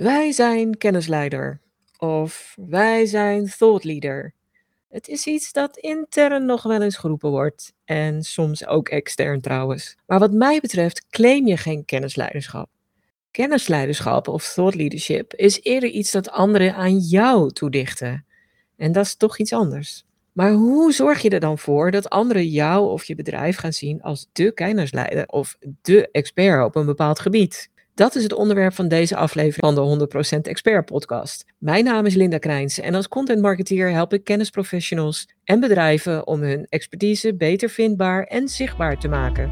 Wij 0.00 0.32
zijn 0.32 0.76
kennisleider 0.76 1.60
of 1.98 2.56
wij 2.68 3.06
zijn 3.06 3.46
thought 3.58 3.84
leader. 3.84 4.34
Het 4.88 5.08
is 5.08 5.26
iets 5.26 5.52
dat 5.52 5.76
intern 5.76 6.46
nog 6.46 6.62
wel 6.62 6.82
eens 6.82 6.96
geroepen 6.96 7.30
wordt 7.30 7.72
en 7.84 8.22
soms 8.22 8.66
ook 8.66 8.88
extern 8.88 9.40
trouwens. 9.40 9.96
Maar 10.06 10.18
wat 10.18 10.32
mij 10.32 10.60
betreft 10.60 11.06
claim 11.10 11.46
je 11.46 11.56
geen 11.56 11.84
kennisleiderschap. 11.84 12.68
Kennisleiderschap 13.30 14.28
of 14.28 14.52
thought 14.52 14.74
leadership 14.74 15.34
is 15.34 15.62
eerder 15.62 15.88
iets 15.88 16.10
dat 16.10 16.30
anderen 16.30 16.74
aan 16.74 16.98
jou 16.98 17.50
toedichten. 17.50 18.24
En 18.76 18.92
dat 18.92 19.04
is 19.04 19.14
toch 19.16 19.38
iets 19.38 19.52
anders. 19.52 20.04
Maar 20.32 20.52
hoe 20.52 20.92
zorg 20.92 21.22
je 21.22 21.30
er 21.30 21.40
dan 21.40 21.58
voor 21.58 21.90
dat 21.90 22.10
anderen 22.10 22.48
jou 22.48 22.90
of 22.90 23.04
je 23.04 23.14
bedrijf 23.14 23.56
gaan 23.56 23.72
zien 23.72 24.02
als 24.02 24.28
de 24.32 24.52
kennisleider 24.52 25.26
of 25.26 25.56
de 25.82 26.10
expert 26.10 26.64
op 26.64 26.76
een 26.76 26.86
bepaald 26.86 27.18
gebied? 27.20 27.70
Dat 28.00 28.14
is 28.14 28.22
het 28.22 28.32
onderwerp 28.32 28.74
van 28.74 28.88
deze 28.88 29.16
aflevering 29.16 29.74
van 29.74 29.74
de 29.74 30.08
100% 30.36 30.40
Expert 30.40 30.84
podcast. 30.84 31.44
Mijn 31.58 31.84
naam 31.84 32.06
is 32.06 32.14
Linda 32.14 32.38
Krijns 32.38 32.78
en 32.78 32.94
als 32.94 33.08
content 33.08 33.40
marketeer 33.40 33.90
help 33.90 34.12
ik 34.12 34.24
kennisprofessionals 34.24 35.28
en 35.44 35.60
bedrijven 35.60 36.26
om 36.26 36.40
hun 36.40 36.66
expertise 36.68 37.34
beter 37.34 37.68
vindbaar 37.68 38.24
en 38.24 38.48
zichtbaar 38.48 38.98
te 38.98 39.08
maken. 39.08 39.50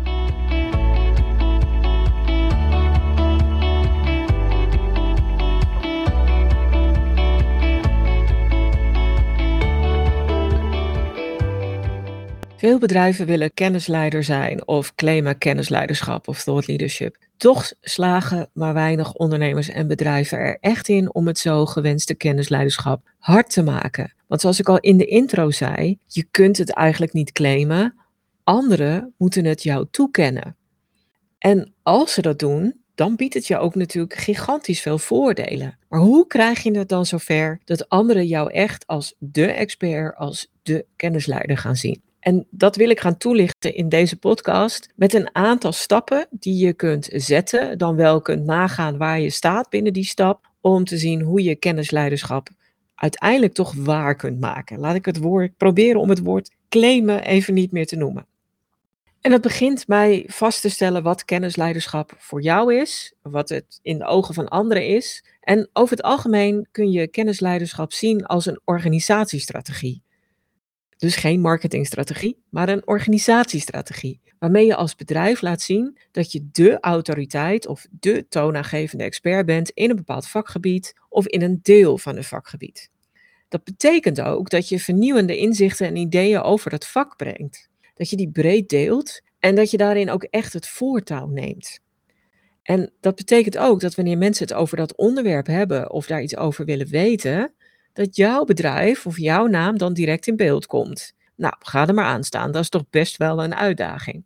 Veel 12.56 12.78
bedrijven 12.78 13.26
willen 13.26 13.54
kennisleider 13.54 14.24
zijn 14.24 14.66
of 14.66 14.94
claimen 14.94 15.38
kennisleiderschap 15.38 16.28
of 16.28 16.42
thought 16.42 16.66
leadership. 16.66 17.27
Toch 17.38 17.72
slagen 17.80 18.50
maar 18.52 18.74
weinig 18.74 19.12
ondernemers 19.12 19.68
en 19.68 19.86
bedrijven 19.86 20.38
er 20.38 20.58
echt 20.60 20.88
in 20.88 21.14
om 21.14 21.26
het 21.26 21.38
zo 21.38 21.66
gewenste 21.66 22.14
kennisleiderschap 22.14 23.10
hard 23.18 23.50
te 23.50 23.62
maken. 23.62 24.14
Want 24.26 24.40
zoals 24.40 24.60
ik 24.60 24.68
al 24.68 24.78
in 24.78 24.96
de 24.96 25.04
intro 25.04 25.50
zei, 25.50 25.98
je 26.06 26.22
kunt 26.30 26.56
het 26.56 26.70
eigenlijk 26.70 27.12
niet 27.12 27.32
claimen. 27.32 27.94
Anderen 28.44 29.14
moeten 29.16 29.44
het 29.44 29.62
jou 29.62 29.86
toekennen. 29.90 30.56
En 31.38 31.72
als 31.82 32.12
ze 32.12 32.22
dat 32.22 32.38
doen, 32.38 32.80
dan 32.94 33.16
biedt 33.16 33.34
het 33.34 33.46
je 33.46 33.58
ook 33.58 33.74
natuurlijk 33.74 34.14
gigantisch 34.14 34.80
veel 34.80 34.98
voordelen. 34.98 35.78
Maar 35.88 36.00
hoe 36.00 36.26
krijg 36.26 36.62
je 36.62 36.78
het 36.78 36.88
dan 36.88 37.06
zover 37.06 37.60
dat 37.64 37.88
anderen 37.88 38.26
jou 38.26 38.52
echt 38.52 38.86
als 38.86 39.14
de 39.18 39.46
expert, 39.46 40.16
als 40.16 40.52
de 40.62 40.86
kennisleider 40.96 41.58
gaan 41.58 41.76
zien? 41.76 42.02
En 42.28 42.46
dat 42.50 42.76
wil 42.76 42.90
ik 42.90 43.00
gaan 43.00 43.16
toelichten 43.16 43.74
in 43.74 43.88
deze 43.88 44.16
podcast 44.16 44.92
met 44.96 45.14
een 45.14 45.34
aantal 45.34 45.72
stappen 45.72 46.26
die 46.30 46.66
je 46.66 46.72
kunt 46.72 47.08
zetten, 47.12 47.78
dan 47.78 47.96
wel 47.96 48.20
kunt 48.20 48.44
nagaan 48.44 48.96
waar 48.96 49.20
je 49.20 49.30
staat 49.30 49.68
binnen 49.68 49.92
die 49.92 50.04
stap, 50.04 50.50
om 50.60 50.84
te 50.84 50.98
zien 50.98 51.22
hoe 51.22 51.42
je 51.42 51.56
kennisleiderschap 51.56 52.48
uiteindelijk 52.94 53.52
toch 53.52 53.74
waar 53.74 54.14
kunt 54.14 54.40
maken. 54.40 54.78
Laat 54.78 54.94
ik 54.94 55.04
het 55.04 55.18
woord 55.18 55.56
proberen 55.56 56.00
om 56.00 56.08
het 56.08 56.18
woord 56.18 56.50
claimen 56.68 57.24
even 57.24 57.54
niet 57.54 57.72
meer 57.72 57.86
te 57.86 57.96
noemen. 57.96 58.26
En 59.20 59.30
dat 59.30 59.40
begint 59.40 59.86
bij 59.86 60.24
vast 60.26 60.60
te 60.60 60.68
stellen 60.68 61.02
wat 61.02 61.24
kennisleiderschap 61.24 62.14
voor 62.18 62.42
jou 62.42 62.74
is, 62.74 63.14
wat 63.22 63.48
het 63.48 63.78
in 63.82 63.98
de 63.98 64.06
ogen 64.06 64.34
van 64.34 64.48
anderen 64.48 64.86
is. 64.86 65.24
En 65.40 65.68
over 65.72 65.96
het 65.96 66.04
algemeen 66.04 66.68
kun 66.70 66.90
je 66.90 67.08
kennisleiderschap 67.08 67.92
zien 67.92 68.26
als 68.26 68.46
een 68.46 68.60
organisatiestrategie. 68.64 70.02
Dus 70.98 71.16
geen 71.16 71.40
marketingstrategie, 71.40 72.42
maar 72.50 72.68
een 72.68 72.86
organisatiestrategie. 72.86 74.20
Waarmee 74.38 74.66
je 74.66 74.74
als 74.74 74.94
bedrijf 74.94 75.40
laat 75.40 75.60
zien 75.60 75.98
dat 76.10 76.32
je 76.32 76.48
de 76.52 76.80
autoriteit 76.80 77.66
of 77.66 77.86
de 77.90 78.26
toonaangevende 78.28 79.04
expert 79.04 79.46
bent 79.46 79.70
in 79.70 79.90
een 79.90 79.96
bepaald 79.96 80.28
vakgebied 80.28 80.94
of 81.08 81.26
in 81.26 81.42
een 81.42 81.58
deel 81.62 81.98
van 81.98 82.16
een 82.16 82.24
vakgebied. 82.24 82.90
Dat 83.48 83.64
betekent 83.64 84.20
ook 84.20 84.50
dat 84.50 84.68
je 84.68 84.80
vernieuwende 84.80 85.36
inzichten 85.36 85.86
en 85.86 85.96
ideeën 85.96 86.40
over 86.40 86.70
dat 86.70 86.86
vak 86.86 87.16
brengt. 87.16 87.68
Dat 87.94 88.10
je 88.10 88.16
die 88.16 88.30
breed 88.30 88.68
deelt 88.68 89.20
en 89.38 89.54
dat 89.54 89.70
je 89.70 89.76
daarin 89.76 90.10
ook 90.10 90.22
echt 90.22 90.52
het 90.52 90.68
voortouw 90.68 91.26
neemt. 91.26 91.80
En 92.62 92.92
dat 93.00 93.14
betekent 93.14 93.58
ook 93.58 93.80
dat 93.80 93.94
wanneer 93.94 94.18
mensen 94.18 94.46
het 94.46 94.56
over 94.56 94.76
dat 94.76 94.96
onderwerp 94.96 95.46
hebben 95.46 95.90
of 95.90 96.06
daar 96.06 96.22
iets 96.22 96.36
over 96.36 96.64
willen 96.64 96.88
weten, 96.88 97.54
dat 97.98 98.16
jouw 98.16 98.44
bedrijf 98.44 99.06
of 99.06 99.18
jouw 99.18 99.46
naam 99.46 99.78
dan 99.78 99.92
direct 99.92 100.26
in 100.26 100.36
beeld 100.36 100.66
komt. 100.66 101.14
Nou, 101.36 101.54
ga 101.58 101.86
er 101.86 101.94
maar 101.94 102.04
aan 102.04 102.24
staan. 102.24 102.52
Dat 102.52 102.62
is 102.62 102.68
toch 102.68 102.90
best 102.90 103.16
wel 103.16 103.44
een 103.44 103.54
uitdaging. 103.54 104.24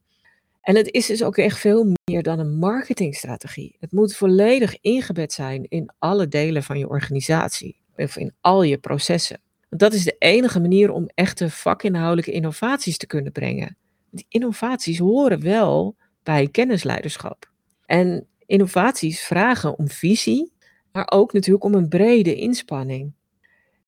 En 0.60 0.76
het 0.76 0.90
is 0.90 1.06
dus 1.06 1.22
ook 1.22 1.36
echt 1.36 1.58
veel 1.58 1.94
meer 2.04 2.22
dan 2.22 2.38
een 2.38 2.58
marketingstrategie. 2.58 3.76
Het 3.80 3.92
moet 3.92 4.16
volledig 4.16 4.80
ingebed 4.80 5.32
zijn 5.32 5.66
in 5.68 5.92
alle 5.98 6.28
delen 6.28 6.62
van 6.62 6.78
je 6.78 6.88
organisatie 6.88 7.80
of 7.96 8.16
in 8.16 8.34
al 8.40 8.62
je 8.62 8.78
processen. 8.78 9.40
Dat 9.68 9.92
is 9.92 10.04
de 10.04 10.16
enige 10.18 10.60
manier 10.60 10.90
om 10.90 11.10
echte 11.14 11.50
vakinhoudelijke 11.50 12.32
innovaties 12.32 12.96
te 12.96 13.06
kunnen 13.06 13.32
brengen. 13.32 13.76
Die 14.10 14.26
innovaties 14.28 14.98
horen 14.98 15.42
wel 15.42 15.96
bij 16.22 16.48
kennisleiderschap. 16.48 17.50
En 17.86 18.26
innovaties 18.46 19.20
vragen 19.20 19.78
om 19.78 19.88
visie, 19.88 20.52
maar 20.92 21.10
ook 21.10 21.32
natuurlijk 21.32 21.64
om 21.64 21.74
een 21.74 21.88
brede 21.88 22.34
inspanning. 22.34 23.12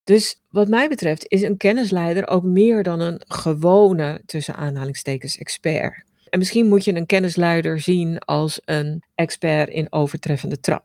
Dus 0.05 0.41
wat 0.49 0.67
mij 0.67 0.89
betreft 0.89 1.25
is 1.27 1.41
een 1.41 1.57
kennisleider 1.57 2.27
ook 2.27 2.43
meer 2.43 2.83
dan 2.83 2.99
een 2.99 3.21
gewone, 3.27 4.21
tussen 4.25 4.55
aanhalingstekens, 4.55 5.37
expert. 5.37 6.03
En 6.29 6.39
misschien 6.39 6.67
moet 6.67 6.83
je 6.83 6.95
een 6.95 7.05
kennisleider 7.05 7.79
zien 7.79 8.19
als 8.19 8.61
een 8.65 9.03
expert 9.15 9.69
in 9.69 9.87
overtreffende 9.89 10.59
trap. 10.59 10.83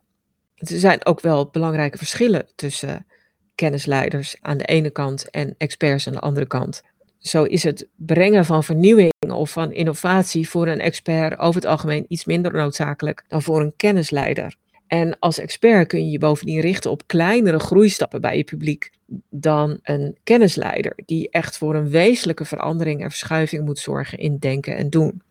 Er 0.54 0.78
zijn 0.78 1.06
ook 1.06 1.20
wel 1.20 1.46
belangrijke 1.46 1.98
verschillen 1.98 2.46
tussen 2.54 3.06
kennisleiders 3.54 4.36
aan 4.40 4.58
de 4.58 4.64
ene 4.64 4.90
kant 4.90 5.30
en 5.30 5.54
experts 5.58 6.06
aan 6.06 6.12
de 6.12 6.20
andere 6.20 6.46
kant. 6.46 6.82
Zo 7.18 7.44
is 7.44 7.62
het 7.62 7.88
brengen 7.96 8.44
van 8.44 8.64
vernieuwing 8.64 9.12
of 9.28 9.50
van 9.50 9.72
innovatie 9.72 10.48
voor 10.48 10.66
een 10.66 10.80
expert 10.80 11.38
over 11.38 11.60
het 11.60 11.70
algemeen 11.70 12.04
iets 12.08 12.24
minder 12.24 12.52
noodzakelijk 12.52 13.24
dan 13.28 13.42
voor 13.42 13.60
een 13.60 13.72
kennisleider. 13.76 14.54
En 14.90 15.18
als 15.18 15.38
expert 15.38 15.88
kun 15.88 16.04
je 16.04 16.10
je 16.10 16.18
bovendien 16.18 16.60
richten 16.60 16.90
op 16.90 17.06
kleinere 17.06 17.58
groeistappen 17.58 18.20
bij 18.20 18.36
je 18.36 18.44
publiek 18.44 18.90
dan 19.28 19.78
een 19.82 20.16
kennisleider, 20.24 20.92
die 21.06 21.30
echt 21.30 21.58
voor 21.58 21.74
een 21.74 21.88
wezenlijke 21.88 22.44
verandering 22.44 23.02
en 23.02 23.08
verschuiving 23.10 23.64
moet 23.64 23.78
zorgen 23.78 24.18
in 24.18 24.38
denken 24.38 24.76
en 24.76 24.90
doen. 24.90 25.22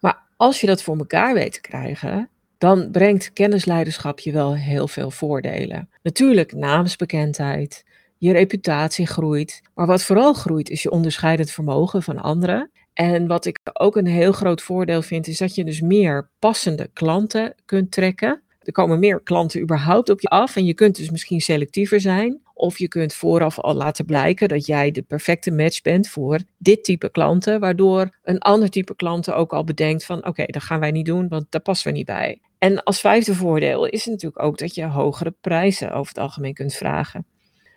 Maar 0.00 0.22
als 0.36 0.60
je 0.60 0.66
dat 0.66 0.82
voor 0.82 0.96
elkaar 0.96 1.34
weet 1.34 1.52
te 1.52 1.60
krijgen, 1.60 2.30
dan 2.58 2.90
brengt 2.90 3.32
kennisleiderschap 3.32 4.18
je 4.18 4.32
wel 4.32 4.56
heel 4.56 4.88
veel 4.88 5.10
voordelen. 5.10 5.88
Natuurlijk 6.02 6.52
naamsbekendheid, 6.52 7.84
je 8.18 8.32
reputatie 8.32 9.06
groeit, 9.06 9.62
maar 9.74 9.86
wat 9.86 10.02
vooral 10.02 10.32
groeit 10.32 10.70
is 10.70 10.82
je 10.82 10.90
onderscheidend 10.90 11.50
vermogen 11.50 12.02
van 12.02 12.18
anderen. 12.18 12.70
En 12.92 13.26
wat 13.26 13.44
ik 13.44 13.58
ook 13.72 13.96
een 13.96 14.06
heel 14.06 14.32
groot 14.32 14.62
voordeel 14.62 15.02
vind, 15.02 15.26
is 15.26 15.38
dat 15.38 15.54
je 15.54 15.64
dus 15.64 15.80
meer 15.80 16.30
passende 16.38 16.90
klanten 16.92 17.54
kunt 17.64 17.90
trekken 17.90 18.42
er 18.66 18.72
komen 18.72 18.98
meer 18.98 19.20
klanten 19.20 19.60
überhaupt 19.60 20.10
op 20.10 20.20
je 20.20 20.28
af 20.28 20.56
en 20.56 20.64
je 20.64 20.74
kunt 20.74 20.96
dus 20.96 21.10
misschien 21.10 21.40
selectiever 21.40 22.00
zijn. 22.00 22.42
Of 22.54 22.78
je 22.78 22.88
kunt 22.88 23.14
vooraf 23.14 23.58
al 23.58 23.74
laten 23.74 24.04
blijken 24.04 24.48
dat 24.48 24.66
jij 24.66 24.90
de 24.90 25.02
perfecte 25.02 25.50
match 25.50 25.82
bent 25.82 26.08
voor 26.08 26.38
dit 26.58 26.84
type 26.84 27.10
klanten, 27.10 27.60
waardoor 27.60 28.10
een 28.22 28.38
ander 28.38 28.70
type 28.70 28.96
klanten 28.96 29.36
ook 29.36 29.52
al 29.52 29.64
bedenkt 29.64 30.04
van 30.04 30.26
oké, 30.26 30.44
dat 30.46 30.62
gaan 30.62 30.80
wij 30.80 30.90
niet 30.90 31.06
doen, 31.06 31.28
want 31.28 31.46
daar 31.50 31.60
passen 31.60 31.92
we 31.92 31.96
niet 31.96 32.06
bij. 32.06 32.40
En 32.58 32.82
als 32.82 33.00
vijfde 33.00 33.34
voordeel 33.34 33.86
is 33.86 34.04
het 34.04 34.12
natuurlijk 34.12 34.42
ook 34.42 34.58
dat 34.58 34.74
je 34.74 34.86
hogere 34.86 35.34
prijzen 35.40 35.92
over 35.92 36.08
het 36.08 36.22
algemeen 36.22 36.54
kunt 36.54 36.74
vragen. 36.74 37.26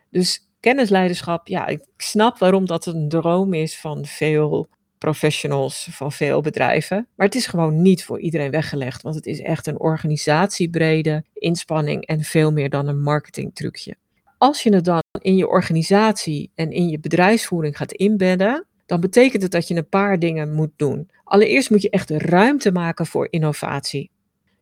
Dus 0.10 0.48
kennisleiderschap, 0.60 1.48
ja, 1.48 1.68
ik 1.68 1.82
snap 1.98 2.38
waarom 2.38 2.66
dat 2.66 2.86
een 2.86 3.10
droom 3.10 3.54
is 3.54 3.80
van 3.80 4.06
veel 4.06 4.70
professionals 4.98 5.88
van 5.92 6.12
veel 6.12 6.42
bedrijven. 6.42 7.08
Maar 7.16 7.26
het 7.26 7.36
is 7.36 7.48
gewoon 7.48 7.82
niet 7.82 8.04
voor 8.04 8.20
iedereen 8.20 8.52
weggelegd, 8.52 9.02
want 9.02 9.16
het 9.16 9.26
is 9.26 9.42
echt 9.42 9.68
een 9.68 9.80
organisatiebrede 9.80 11.24
inspanning 11.34 12.06
en 12.06 12.24
veel 12.24 12.52
meer 12.52 12.70
dan 12.70 12.88
een 12.88 13.02
marketingtrucje. 13.02 13.96
Als 14.38 14.64
je 14.64 14.74
het 14.74 14.86
dan 14.86 15.04
in 15.22 15.36
je 15.36 15.48
organisatie 15.48 16.52
en 16.56 16.72
in 16.72 16.90
je 16.90 17.00
bedrijfsvoering 17.00 17.78
gaat 17.78 17.92
inbedden, 17.92 18.66
dan 18.86 19.00
betekent 19.00 19.42
het 19.42 19.52
dat 19.52 19.68
je 19.68 19.76
een 19.76 19.90
paar 19.90 20.20
dingen 20.20 20.54
moet 20.54 20.72
doen. 20.76 21.10
Allereerst 21.24 21.70
moet 21.70 21.82
je 21.82 21.90
echt 21.90 22.10
ruimte 22.10 22.72
maken 22.72 23.06
voor 23.06 23.28
innovatie. 23.30 24.10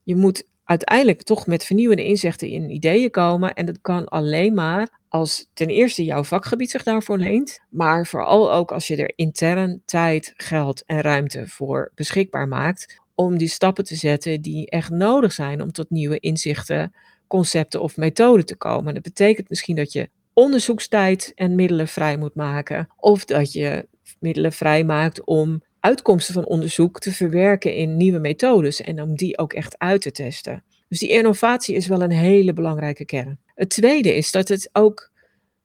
Je 0.04 0.16
moet 0.16 0.48
uiteindelijk 0.64 1.24
toch 1.24 1.48
met 1.48 1.66
vernieuwende 1.66 2.06
inzichten 2.06 2.48
in 2.48 2.70
ideeën 2.70 3.12
komen. 3.12 3.54
En 3.54 3.66
dat 3.66 3.81
kan 3.81 4.06
alleen 4.06 4.54
maar 4.54 5.00
als 5.16 5.50
ten 5.54 5.68
eerste 5.68 6.04
jouw 6.04 6.24
vakgebied 6.24 6.70
zich 6.70 6.84
daarvoor 6.84 7.18
leent, 7.18 7.60
maar 7.70 8.08
vooral 8.08 8.54
ook 8.54 8.72
als 8.72 8.88
je 8.88 8.96
er 8.96 9.14
intern 9.16 9.82
tijd, 9.86 10.34
geld 10.38 10.84
en 10.86 11.02
ruimte 11.02 11.48
voor 11.48 11.92
beschikbaar 11.94 12.48
maakt 12.48 13.00
om 13.14 13.38
die 13.38 13.48
stappen 13.48 13.84
te 13.84 13.96
zetten 13.96 14.42
die 14.42 14.70
echt 14.70 14.90
nodig 14.90 15.34
zijn 15.34 15.62
om 15.62 15.72
tot 15.72 15.90
nieuwe 15.90 16.20
inzichten, 16.20 16.94
concepten 17.28 17.82
of 17.82 17.98
methoden 17.98 18.46
te 18.46 18.56
komen. 18.56 18.94
Dat 18.94 19.04
betekent 19.04 19.50
misschien 19.50 19.76
dat 19.76 19.92
je 19.92 20.10
onderzoekstijd 20.34 21.32
en 21.36 21.56
middelen 21.56 21.88
vrij 21.88 22.18
moet 22.18 22.36
maken, 22.36 22.90
of 22.98 23.26
dat 23.26 23.52
je 23.52 23.88
middelen 24.20 24.54
vrij 24.54 24.84
maakt 24.84 25.26
om 25.26 25.64
uitkomsten 25.80 26.34
van 26.34 26.46
onderzoek 26.46 27.00
te 27.00 27.12
verwerken 27.12 27.76
in 27.76 27.98
nieuwe 27.98 28.20
methodes 28.20 28.82
en 28.82 29.02
om 29.02 29.16
die 29.16 29.38
ook 29.38 29.54
echt 29.54 29.76
uit 29.78 30.02
te 30.02 30.12
testen. 30.12 30.64
Dus 30.88 31.00
die 31.00 31.10
innovatie 31.10 31.76
is 31.76 31.88
wel 31.88 32.02
een 32.02 32.12
hele 32.12 32.54
belangrijke 32.54 33.06
kern. 33.06 33.40
Het 33.56 33.69
tweede 33.69 34.16
is 34.16 34.31
dat 34.31 34.48
het 34.48 34.69
ook 34.72 35.12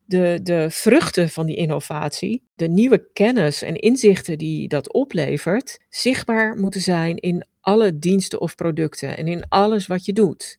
de, 0.05 0.41
de 0.43 0.67
vruchten 0.71 1.29
van 1.29 1.47
die 1.47 1.57
innovatie, 1.57 2.43
de 2.55 2.69
nieuwe 2.69 3.11
kennis 3.13 3.63
en 3.63 3.77
inzichten 3.77 4.39
die 4.39 4.69
dat 4.69 4.93
oplevert, 4.93 5.79
zichtbaar 5.89 6.57
moeten 6.57 6.81
zijn 6.81 7.17
in 7.17 7.45
alle 7.61 7.99
diensten 7.99 8.41
of 8.41 8.55
producten 8.55 9.17
en 9.17 9.29
in 9.29 9.49
alles 9.49 9.87
wat 9.87 10.05
je 10.05 10.13
doet. 10.13 10.59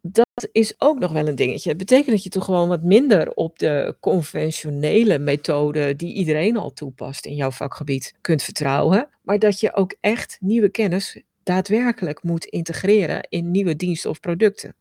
Dat 0.00 0.48
is 0.52 0.74
ook 0.78 0.98
nog 0.98 1.12
wel 1.12 1.28
een 1.28 1.34
dingetje. 1.34 1.68
Het 1.68 1.78
betekent 1.78 2.10
dat 2.10 2.22
je 2.22 2.30
toch 2.30 2.44
gewoon 2.44 2.68
wat 2.68 2.82
minder 2.82 3.32
op 3.32 3.58
de 3.58 3.96
conventionele 4.00 5.18
methode 5.18 5.96
die 5.96 6.14
iedereen 6.14 6.56
al 6.56 6.72
toepast 6.72 7.26
in 7.26 7.34
jouw 7.34 7.50
vakgebied 7.50 8.14
kunt 8.20 8.42
vertrouwen, 8.42 9.08
maar 9.22 9.38
dat 9.38 9.60
je 9.60 9.74
ook 9.74 9.94
echt 10.00 10.36
nieuwe 10.40 10.68
kennis 10.68 11.22
daadwerkelijk 11.42 12.22
moet 12.22 12.44
integreren 12.44 13.26
in 13.28 13.50
nieuwe 13.50 13.76
diensten 13.76 14.10
of 14.10 14.20
producten. 14.20 14.74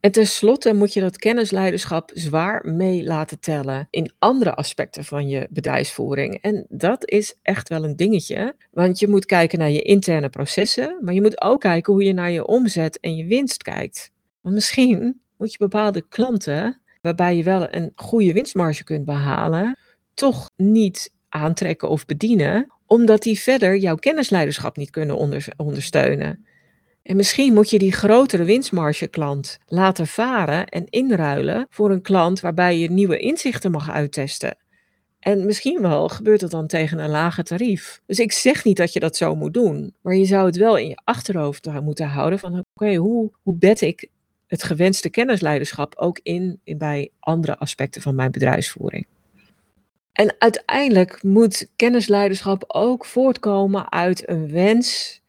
En 0.00 0.12
tenslotte 0.12 0.74
moet 0.74 0.92
je 0.92 1.00
dat 1.00 1.16
kennisleiderschap 1.16 2.10
zwaar 2.14 2.66
mee 2.68 3.04
laten 3.04 3.40
tellen 3.40 3.86
in 3.90 4.12
andere 4.18 4.54
aspecten 4.54 5.04
van 5.04 5.28
je 5.28 5.46
bedrijfsvoering. 5.50 6.38
En 6.40 6.66
dat 6.68 7.08
is 7.10 7.34
echt 7.42 7.68
wel 7.68 7.84
een 7.84 7.96
dingetje, 7.96 8.54
want 8.70 8.98
je 8.98 9.08
moet 9.08 9.26
kijken 9.26 9.58
naar 9.58 9.70
je 9.70 9.82
interne 9.82 10.28
processen, 10.28 10.98
maar 11.00 11.14
je 11.14 11.20
moet 11.20 11.40
ook 11.40 11.60
kijken 11.60 11.92
hoe 11.92 12.04
je 12.04 12.12
naar 12.12 12.30
je 12.30 12.46
omzet 12.46 13.00
en 13.00 13.16
je 13.16 13.24
winst 13.24 13.62
kijkt. 13.62 14.10
Want 14.40 14.54
misschien 14.54 15.20
moet 15.36 15.52
je 15.52 15.58
bepaalde 15.58 16.08
klanten, 16.08 16.80
waarbij 17.00 17.36
je 17.36 17.42
wel 17.42 17.74
een 17.74 17.92
goede 17.94 18.32
winstmarge 18.32 18.84
kunt 18.84 19.04
behalen, 19.04 19.78
toch 20.14 20.50
niet 20.56 21.12
aantrekken 21.28 21.88
of 21.88 22.06
bedienen, 22.06 22.72
omdat 22.86 23.22
die 23.22 23.40
verder 23.40 23.76
jouw 23.76 23.96
kennisleiderschap 23.96 24.76
niet 24.76 24.90
kunnen 24.90 25.16
ondersteunen. 25.56 26.44
En 27.02 27.16
misschien 27.16 27.54
moet 27.54 27.70
je 27.70 27.78
die 27.78 27.92
grotere 27.92 28.44
winstmarge 28.44 29.06
klant 29.06 29.58
laten 29.66 30.06
varen 30.06 30.66
en 30.66 30.86
inruilen 30.88 31.66
voor 31.70 31.90
een 31.90 32.02
klant 32.02 32.40
waarbij 32.40 32.78
je 32.78 32.90
nieuwe 32.90 33.18
inzichten 33.18 33.70
mag 33.70 33.90
uittesten. 33.90 34.56
En 35.20 35.46
misschien 35.46 35.82
wel 35.82 36.08
gebeurt 36.08 36.40
dat 36.40 36.50
dan 36.50 36.66
tegen 36.66 36.98
een 36.98 37.10
lager 37.10 37.44
tarief. 37.44 38.00
Dus 38.06 38.18
ik 38.18 38.32
zeg 38.32 38.64
niet 38.64 38.76
dat 38.76 38.92
je 38.92 39.00
dat 39.00 39.16
zo 39.16 39.34
moet 39.34 39.54
doen, 39.54 39.94
maar 40.02 40.14
je 40.14 40.24
zou 40.24 40.46
het 40.46 40.56
wel 40.56 40.76
in 40.76 40.88
je 40.88 41.00
achterhoofd 41.04 41.80
moeten 41.80 42.06
houden 42.08 42.38
van 42.38 42.64
oké, 42.74 42.94
hoe, 42.94 43.32
hoe 43.42 43.54
bed 43.54 43.80
ik 43.80 44.08
het 44.46 44.62
gewenste 44.62 45.10
kennisleiderschap 45.10 45.94
ook 45.96 46.20
in, 46.22 46.60
in 46.64 46.78
bij 46.78 47.10
andere 47.20 47.58
aspecten 47.58 48.02
van 48.02 48.14
mijn 48.14 48.30
bedrijfsvoering. 48.30 49.06
En 50.12 50.34
uiteindelijk 50.38 51.22
moet 51.22 51.70
kennisleiderschap 51.76 52.64
ook 52.66 53.04
voortkomen 53.04 53.92
uit 53.92 54.28
een 54.28 54.50
wens 54.50 55.19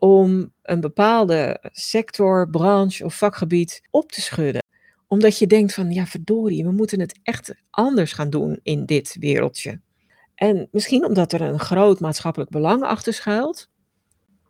om 0.00 0.52
een 0.62 0.80
bepaalde 0.80 1.58
sector, 1.72 2.50
branche 2.50 3.04
of 3.04 3.14
vakgebied 3.14 3.82
op 3.90 4.12
te 4.12 4.20
schudden. 4.20 4.62
Omdat 5.06 5.38
je 5.38 5.46
denkt 5.46 5.74
van, 5.74 5.90
ja 5.90 6.06
verdorie, 6.06 6.64
we 6.64 6.72
moeten 6.72 7.00
het 7.00 7.18
echt 7.22 7.54
anders 7.70 8.12
gaan 8.12 8.30
doen 8.30 8.60
in 8.62 8.86
dit 8.86 9.16
wereldje. 9.18 9.80
En 10.34 10.68
misschien 10.70 11.04
omdat 11.04 11.32
er 11.32 11.40
een 11.40 11.58
groot 11.58 12.00
maatschappelijk 12.00 12.50
belang 12.50 12.82
achter 12.82 13.12
schuilt. 13.12 13.68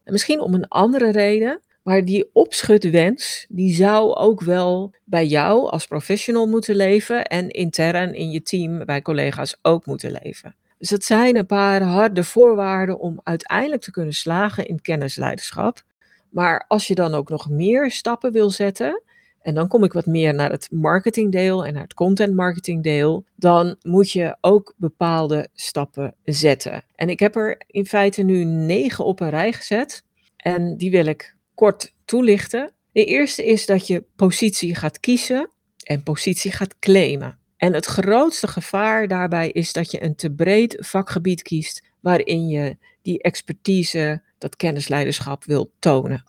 En 0.04 0.12
misschien 0.12 0.40
om 0.40 0.54
een 0.54 0.68
andere 0.68 1.10
reden. 1.10 1.62
Maar 1.82 2.04
die 2.04 2.30
opschudwens, 2.32 3.46
die 3.48 3.74
zou 3.74 4.14
ook 4.14 4.40
wel 4.40 4.94
bij 5.04 5.26
jou 5.26 5.70
als 5.70 5.86
professional 5.86 6.46
moeten 6.46 6.76
leven 6.76 7.24
en 7.24 7.48
intern 7.48 8.14
in 8.14 8.30
je 8.30 8.42
team 8.42 8.84
bij 8.84 9.02
collega's 9.02 9.56
ook 9.62 9.86
moeten 9.86 10.18
leven. 10.22 10.54
Dus 10.80 10.88
dat 10.88 11.04
zijn 11.04 11.36
een 11.36 11.46
paar 11.46 11.82
harde 11.82 12.24
voorwaarden 12.24 12.98
om 12.98 13.20
uiteindelijk 13.22 13.82
te 13.82 13.90
kunnen 13.90 14.14
slagen 14.14 14.66
in 14.66 14.80
kennisleiderschap. 14.80 15.82
Maar 16.30 16.64
als 16.68 16.86
je 16.86 16.94
dan 16.94 17.14
ook 17.14 17.28
nog 17.28 17.50
meer 17.50 17.90
stappen 17.90 18.32
wil 18.32 18.50
zetten, 18.50 19.02
en 19.42 19.54
dan 19.54 19.68
kom 19.68 19.84
ik 19.84 19.92
wat 19.92 20.06
meer 20.06 20.34
naar 20.34 20.50
het 20.50 20.68
marketingdeel 20.70 21.66
en 21.66 21.72
naar 21.72 21.82
het 21.82 21.94
content 21.94 22.34
marketingdeel, 22.34 23.24
dan 23.36 23.76
moet 23.82 24.10
je 24.10 24.36
ook 24.40 24.74
bepaalde 24.76 25.48
stappen 25.54 26.14
zetten. 26.24 26.84
En 26.94 27.08
ik 27.08 27.20
heb 27.20 27.36
er 27.36 27.62
in 27.66 27.86
feite 27.86 28.22
nu 28.22 28.44
negen 28.44 29.04
op 29.04 29.20
een 29.20 29.30
rij 29.30 29.52
gezet 29.52 30.04
en 30.36 30.76
die 30.76 30.90
wil 30.90 31.06
ik 31.06 31.34
kort 31.54 31.94
toelichten. 32.04 32.72
De 32.92 33.04
eerste 33.04 33.46
is 33.46 33.66
dat 33.66 33.86
je 33.86 34.04
positie 34.16 34.74
gaat 34.74 35.00
kiezen 35.00 35.50
en 35.82 36.02
positie 36.02 36.52
gaat 36.52 36.78
claimen. 36.78 37.39
En 37.60 37.74
het 37.74 37.86
grootste 37.86 38.48
gevaar 38.48 39.08
daarbij 39.08 39.50
is 39.50 39.72
dat 39.72 39.90
je 39.90 40.02
een 40.02 40.14
te 40.14 40.30
breed 40.30 40.76
vakgebied 40.78 41.42
kiest 41.42 41.82
waarin 42.00 42.48
je 42.48 42.76
die 43.02 43.22
expertise, 43.22 44.22
dat 44.38 44.56
kennisleiderschap 44.56 45.44
wil 45.44 45.70
tonen. 45.78 46.24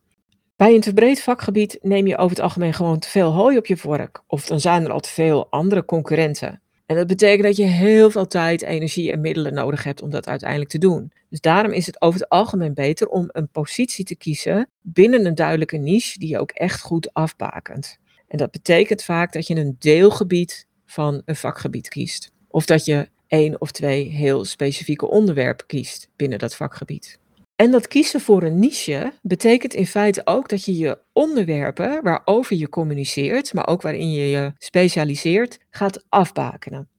Bij 0.55 0.73
een 0.73 0.81
te 0.81 0.93
breed 0.93 1.21
vakgebied 1.21 1.77
neem 1.81 2.07
je 2.07 2.17
over 2.17 2.29
het 2.29 2.39
algemeen 2.39 2.73
gewoon 2.73 2.99
te 2.99 3.09
veel 3.09 3.31
hooi 3.31 3.57
op 3.57 3.65
je 3.65 3.77
vork. 3.77 4.23
Of 4.27 4.45
dan 4.45 4.59
zijn 4.59 4.83
er 4.83 4.91
al 4.91 4.99
te 4.99 5.09
veel 5.09 5.47
andere 5.49 5.85
concurrenten. 5.85 6.61
En 6.85 6.95
dat 6.95 7.07
betekent 7.07 7.43
dat 7.43 7.55
je 7.55 7.63
heel 7.63 8.11
veel 8.11 8.27
tijd, 8.27 8.61
energie 8.61 9.11
en 9.11 9.21
middelen 9.21 9.53
nodig 9.53 9.83
hebt 9.83 10.01
om 10.01 10.09
dat 10.09 10.27
uiteindelijk 10.27 10.69
te 10.69 10.77
doen. 10.77 11.11
Dus 11.29 11.41
daarom 11.41 11.71
is 11.71 11.85
het 11.85 12.01
over 12.01 12.19
het 12.19 12.29
algemeen 12.29 12.73
beter 12.73 13.07
om 13.07 13.29
een 13.31 13.49
positie 13.49 14.05
te 14.05 14.15
kiezen 14.15 14.69
binnen 14.81 15.25
een 15.25 15.35
duidelijke 15.35 15.77
niche 15.77 16.19
die 16.19 16.29
je 16.29 16.39
ook 16.39 16.51
echt 16.51 16.81
goed 16.81 17.13
afbakent. 17.13 17.99
En 18.27 18.37
dat 18.37 18.51
betekent 18.51 19.03
vaak 19.03 19.33
dat 19.33 19.47
je 19.47 19.55
een 19.55 19.75
deelgebied 19.79 20.69
van 20.91 21.21
een 21.25 21.35
vakgebied 21.35 21.87
kiest. 21.87 22.31
Of 22.47 22.65
dat 22.65 22.85
je 22.85 23.09
één 23.27 23.61
of 23.61 23.71
twee 23.71 24.09
heel 24.09 24.45
specifieke 24.45 25.07
onderwerpen 25.07 25.65
kiest 25.65 26.09
binnen 26.15 26.39
dat 26.39 26.55
vakgebied. 26.55 27.19
En 27.55 27.71
dat 27.71 27.87
kiezen 27.87 28.21
voor 28.21 28.43
een 28.43 28.59
niche 28.59 29.13
betekent 29.21 29.73
in 29.73 29.87
feite 29.87 30.21
ook 30.23 30.49
dat 30.49 30.65
je 30.65 30.77
je 30.77 30.97
onderwerpen 31.13 32.03
waarover 32.03 32.55
je 32.55 32.69
communiceert, 32.69 33.53
maar 33.53 33.67
ook 33.67 33.81
waarin 33.81 34.11
je 34.11 34.29
je 34.29 34.53
specialiseert, 34.57 35.59
gaat 35.69 36.05
afbakenen. 36.09 36.89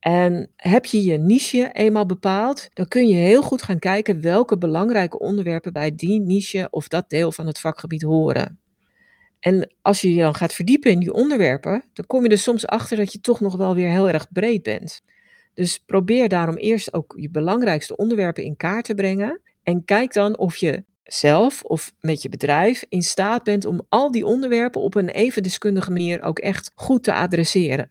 En 0.00 0.50
heb 0.56 0.84
je 0.84 1.04
je 1.04 1.18
niche 1.18 1.70
eenmaal 1.72 2.06
bepaald, 2.06 2.68
dan 2.72 2.88
kun 2.88 3.08
je 3.08 3.14
heel 3.14 3.42
goed 3.42 3.62
gaan 3.62 3.78
kijken 3.78 4.20
welke 4.20 4.58
belangrijke 4.58 5.18
onderwerpen 5.18 5.72
bij 5.72 5.94
die 5.94 6.20
niche 6.20 6.68
of 6.70 6.88
dat 6.88 7.10
deel 7.10 7.32
van 7.32 7.46
het 7.46 7.60
vakgebied 7.60 8.02
horen. 8.02 8.58
En 9.44 9.74
als 9.82 10.00
je 10.00 10.14
je 10.14 10.22
dan 10.22 10.34
gaat 10.34 10.54
verdiepen 10.54 10.90
in 10.90 10.98
die 10.98 11.12
onderwerpen, 11.12 11.84
dan 11.92 12.06
kom 12.06 12.22
je 12.22 12.28
er 12.28 12.38
soms 12.38 12.66
achter 12.66 12.96
dat 12.96 13.12
je 13.12 13.20
toch 13.20 13.40
nog 13.40 13.56
wel 13.56 13.74
weer 13.74 13.88
heel 13.88 14.08
erg 14.08 14.32
breed 14.32 14.62
bent. 14.62 15.02
Dus 15.54 15.78
probeer 15.78 16.28
daarom 16.28 16.56
eerst 16.56 16.92
ook 16.94 17.14
je 17.16 17.30
belangrijkste 17.30 17.96
onderwerpen 17.96 18.44
in 18.44 18.56
kaart 18.56 18.84
te 18.84 18.94
brengen. 18.94 19.40
En 19.62 19.84
kijk 19.84 20.12
dan 20.12 20.38
of 20.38 20.56
je 20.56 20.84
zelf 21.02 21.62
of 21.62 21.92
met 22.00 22.22
je 22.22 22.28
bedrijf 22.28 22.84
in 22.88 23.02
staat 23.02 23.42
bent 23.42 23.64
om 23.64 23.86
al 23.88 24.10
die 24.10 24.26
onderwerpen 24.26 24.80
op 24.80 24.94
een 24.94 25.08
even 25.08 25.42
deskundige 25.42 25.90
manier 25.90 26.22
ook 26.22 26.38
echt 26.38 26.70
goed 26.74 27.02
te 27.02 27.14
adresseren. 27.14 27.90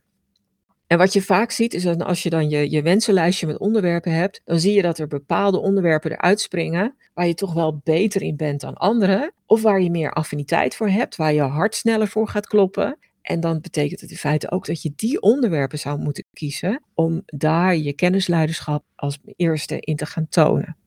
En 0.87 0.97
wat 0.97 1.13
je 1.13 1.21
vaak 1.21 1.51
ziet 1.51 1.73
is 1.73 1.83
dat 1.83 2.03
als 2.03 2.23
je 2.23 2.29
dan 2.29 2.49
je, 2.49 2.71
je 2.71 2.81
wensenlijstje 2.81 3.47
met 3.47 3.57
onderwerpen 3.57 4.11
hebt, 4.11 4.41
dan 4.45 4.59
zie 4.59 4.73
je 4.73 4.81
dat 4.81 4.97
er 4.97 5.07
bepaalde 5.07 5.59
onderwerpen 5.59 6.11
eruit 6.11 6.41
springen 6.41 6.95
waar 7.13 7.27
je 7.27 7.33
toch 7.33 7.53
wel 7.53 7.81
beter 7.83 8.21
in 8.21 8.35
bent 8.35 8.61
dan 8.61 8.73
anderen, 8.73 9.33
of 9.45 9.61
waar 9.61 9.81
je 9.81 9.91
meer 9.91 10.11
affiniteit 10.11 10.75
voor 10.75 10.89
hebt, 10.89 11.15
waar 11.15 11.33
je 11.33 11.41
hart 11.41 11.75
sneller 11.75 12.07
voor 12.07 12.27
gaat 12.27 12.47
kloppen. 12.47 12.97
En 13.21 13.39
dan 13.39 13.61
betekent 13.61 14.01
het 14.01 14.11
in 14.11 14.17
feite 14.17 14.51
ook 14.51 14.65
dat 14.65 14.81
je 14.81 14.93
die 14.95 15.21
onderwerpen 15.21 15.79
zou 15.79 15.99
moeten 15.99 16.25
kiezen 16.33 16.83
om 16.93 17.21
daar 17.25 17.77
je 17.77 17.93
kennisleiderschap 17.93 18.83
als 18.95 19.19
eerste 19.35 19.79
in 19.79 19.95
te 19.95 20.05
gaan 20.05 20.27
tonen. 20.29 20.77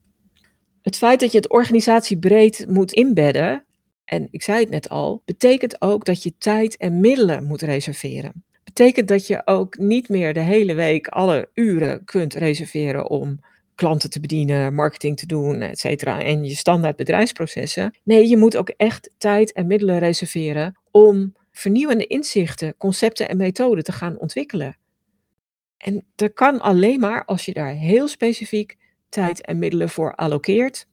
Het 0.83 0.97
feit 0.97 1.21
dat 1.21 1.33
je 1.33 1.38
het 1.38 1.50
organisatie 1.50 2.19
breed 2.19 2.67
moet 2.69 2.93
inbedden, 2.93 3.65
en 4.05 4.29
ik 4.31 4.43
zei 4.43 4.61
het 4.61 4.71
net 4.71 4.88
al, 4.88 5.23
betekent 5.25 5.81
ook 5.83 6.05
dat 6.05 6.23
je 6.23 6.35
tijd 6.38 6.76
en 6.76 7.00
middelen 7.00 7.45
moet 7.45 7.62
reserveren 7.62 8.45
betekent 8.67 9.09
dat 9.09 9.27
je 9.27 9.43
ook 9.45 9.79
niet 9.79 10.09
meer 10.09 10.35
de 10.35 10.41
hele 10.41 10.75
week 10.75 11.09
alle 11.09 11.49
uren 11.55 12.05
kunt 12.05 12.35
reserveren 12.35 13.11
om 13.11 13.41
klanten 13.75 14.11
te 14.11 14.21
bedienen, 14.21 14.75
marketing 14.75 15.17
te 15.17 15.27
doen, 15.27 15.61
et 15.61 15.79
cetera, 15.79 16.23
en 16.23 16.45
je 16.45 16.55
standaard 16.55 16.97
bedrijfsprocessen. 16.97 17.97
Nee, 18.03 18.29
je 18.29 18.37
moet 18.37 18.57
ook 18.57 18.69
echt 18.69 19.11
tijd 19.19 19.53
en 19.53 19.67
middelen 19.67 19.99
reserveren 19.99 20.79
om 20.91 21.35
vernieuwende 21.53 22.07
inzichten, 22.07 22.77
concepten 22.77 23.29
en 23.29 23.37
methoden 23.37 23.85
te 23.85 23.93
gaan 23.93 24.19
ontwikkelen. 24.19 24.77
En 25.77 26.05
dat 26.15 26.33
kan 26.33 26.61
alleen 26.61 27.01
maar 27.01 27.25
als 27.25 27.45
je 27.45 27.53
daar 27.53 27.73
heel 27.73 28.09
specifiek 28.09 28.77
tijd 29.09 29.41
en 29.41 29.59
middelen 29.59 29.89
voor 29.89 30.15
allokeert, 30.15 30.87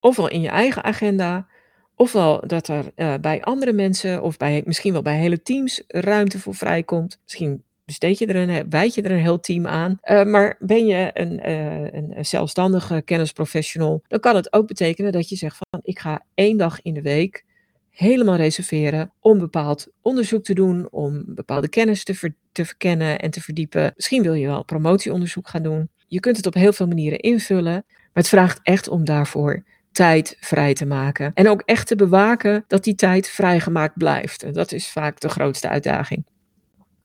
ofwel 0.00 0.28
in 0.28 0.40
je 0.40 0.48
eigen 0.48 0.84
agenda, 0.84 1.48
Ofwel 1.96 2.46
dat 2.46 2.68
er 2.68 2.92
uh, 2.96 3.14
bij 3.20 3.42
andere 3.42 3.72
mensen 3.72 4.22
of 4.22 4.36
bij, 4.36 4.62
misschien 4.64 4.92
wel 4.92 5.02
bij 5.02 5.18
hele 5.18 5.42
teams 5.42 5.82
ruimte 5.88 6.38
voor 6.38 6.54
vrijkomt. 6.54 7.18
Misschien 7.22 7.62
besteed 7.84 8.18
je 8.18 8.26
er 8.26 8.48
een, 8.48 8.70
wijd 8.70 8.94
je 8.94 9.02
er 9.02 9.10
een 9.10 9.18
heel 9.18 9.40
team 9.40 9.66
aan. 9.66 9.98
Uh, 10.04 10.24
maar 10.24 10.56
ben 10.58 10.86
je 10.86 11.10
een, 11.12 11.50
uh, 11.50 11.92
een 11.92 12.24
zelfstandige 12.24 13.02
kennisprofessional, 13.04 14.02
dan 14.08 14.20
kan 14.20 14.36
het 14.36 14.52
ook 14.52 14.66
betekenen 14.66 15.12
dat 15.12 15.28
je 15.28 15.36
zegt 15.36 15.56
van 15.56 15.80
ik 15.82 15.98
ga 15.98 16.24
één 16.34 16.56
dag 16.56 16.82
in 16.82 16.94
de 16.94 17.02
week 17.02 17.44
helemaal 17.90 18.36
reserveren 18.36 19.12
om 19.20 19.38
bepaald 19.38 19.88
onderzoek 20.02 20.44
te 20.44 20.54
doen, 20.54 20.88
om 20.90 21.24
bepaalde 21.26 21.68
kennis 21.68 22.04
te, 22.04 22.32
te 22.52 22.64
verkennen 22.64 23.18
en 23.18 23.30
te 23.30 23.40
verdiepen. 23.40 23.92
Misschien 23.96 24.22
wil 24.22 24.34
je 24.34 24.46
wel 24.46 24.64
promotieonderzoek 24.64 25.48
gaan 25.48 25.62
doen. 25.62 25.88
Je 26.06 26.20
kunt 26.20 26.36
het 26.36 26.46
op 26.46 26.54
heel 26.54 26.72
veel 26.72 26.86
manieren 26.86 27.18
invullen, 27.18 27.84
maar 27.86 28.10
het 28.12 28.28
vraagt 28.28 28.60
echt 28.62 28.88
om 28.88 29.04
daarvoor 29.04 29.62
tijd 29.96 30.36
vrij 30.40 30.74
te 30.74 30.86
maken. 30.86 31.30
En 31.34 31.48
ook 31.48 31.62
echt 31.64 31.86
te 31.86 31.96
bewaken 31.96 32.64
dat 32.68 32.84
die 32.84 32.94
tijd 32.94 33.28
vrijgemaakt 33.28 33.96
blijft. 33.96 34.42
En 34.42 34.52
dat 34.52 34.72
is 34.72 34.90
vaak 34.90 35.20
de 35.20 35.28
grootste 35.28 35.68
uitdaging. 35.68 36.26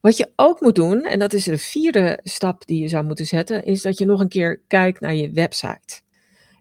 Wat 0.02 0.18
je 0.18 0.32
ook 0.36 0.62
moet 0.62 0.76
doen, 0.76 1.04
en 1.04 1.20
dat 1.20 1.34
is 1.34 1.44
de 1.44 1.58
vierde 1.58 2.20
stap 2.24 2.66
die 2.66 2.82
je 2.82 2.88
zou 2.88 3.06
moeten 3.06 3.26
zetten, 3.26 3.64
is 3.64 3.82
dat 3.82 3.98
je 3.98 4.06
nog 4.06 4.20
een 4.20 4.28
keer 4.28 4.62
kijkt 4.68 5.00
naar 5.00 5.16
je 5.16 5.32
website. 5.32 6.02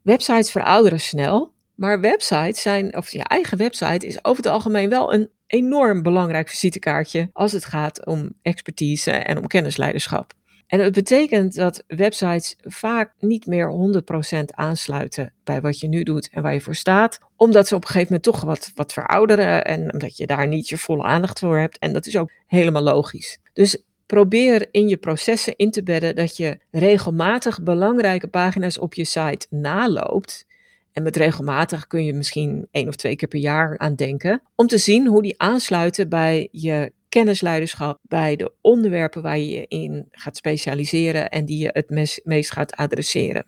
Websites 0.03 0.51
verouderen 0.51 1.01
snel, 1.01 1.53
maar 1.75 2.01
websites 2.01 2.63
zijn, 2.63 2.97
of 2.97 3.11
je 3.11 3.25
eigen 3.25 3.59
website 3.59 4.07
is 4.07 4.25
over 4.25 4.43
het 4.43 4.53
algemeen 4.53 4.89
wel 4.89 5.15
een 5.15 5.31
enorm 5.47 6.03
belangrijk 6.03 6.49
visitekaartje 6.49 7.31
als 7.33 7.53
het 7.53 7.65
gaat 7.65 8.07
om 8.07 8.33
expertise 8.43 9.11
en 9.11 9.39
om 9.39 9.47
kennisleiderschap. 9.47 10.33
En 10.71 10.79
dat 10.79 10.93
betekent 10.93 11.55
dat 11.55 11.85
websites 11.87 12.57
vaak 12.61 13.13
niet 13.19 13.47
meer 13.47 14.03
100% 14.33 14.45
aansluiten 14.47 15.33
bij 15.45 15.61
wat 15.61 15.81
je 15.81 15.89
nu 15.89 16.03
doet 16.03 16.29
en 16.33 16.43
waar 16.43 16.53
je 16.53 16.61
voor 16.61 16.75
staat, 16.75 17.19
omdat 17.37 17.69
ze 17.69 17.75
op 17.75 17.83
een 17.83 17.87
gegeven 17.87 18.13
moment 18.13 18.23
toch 18.23 18.41
wat, 18.41 18.73
wat 18.75 18.93
verouderen 18.93 19.65
en 19.65 19.93
omdat 19.93 20.17
je 20.17 20.27
daar 20.27 20.47
niet 20.47 20.69
je 20.69 20.79
volle 20.79 21.03
aandacht 21.03 21.39
voor 21.39 21.59
hebt. 21.59 21.79
En 21.79 21.93
dat 21.93 22.07
is 22.07 22.17
ook 22.17 22.31
helemaal 22.47 22.83
logisch. 22.83 23.39
Dus 23.53 23.83
probeer 24.07 24.69
in 24.71 24.89
je 24.89 24.97
processen 24.97 25.57
in 25.57 25.71
te 25.71 25.83
bedden 25.83 26.17
dat 26.17 26.37
je 26.37 26.59
regelmatig 26.71 27.63
belangrijke 27.63 28.29
pagina's 28.29 28.79
op 28.79 28.95
je 28.95 29.05
site 29.05 29.47
naloopt. 29.51 30.47
En 30.93 31.03
met 31.03 31.17
regelmatig 31.17 31.87
kun 31.87 32.05
je 32.05 32.15
misschien 32.15 32.69
één 32.71 32.89
of 32.89 32.97
twee 32.97 33.17
keer 33.17 33.29
per 33.29 33.39
jaar 33.39 33.79
aan 33.79 33.95
denken. 33.95 34.43
Om 34.55 34.67
te 34.67 34.79
zien 34.79 35.07
hoe 35.07 35.23
die 35.23 35.41
aansluiten 35.41 36.09
bij 36.09 36.49
je 36.51 36.93
kennisleiderschap 37.11 37.99
bij 38.03 38.37
de 38.37 38.53
onderwerpen 38.61 39.23
waar 39.23 39.39
je 39.39 39.49
je 39.49 39.67
in 39.69 40.09
gaat 40.11 40.37
specialiseren 40.37 41.31
en 41.31 41.45
die 41.45 41.59
je 41.59 41.71
het 41.73 42.21
meest 42.25 42.53
gaat 42.53 42.77
adresseren. 42.77 43.47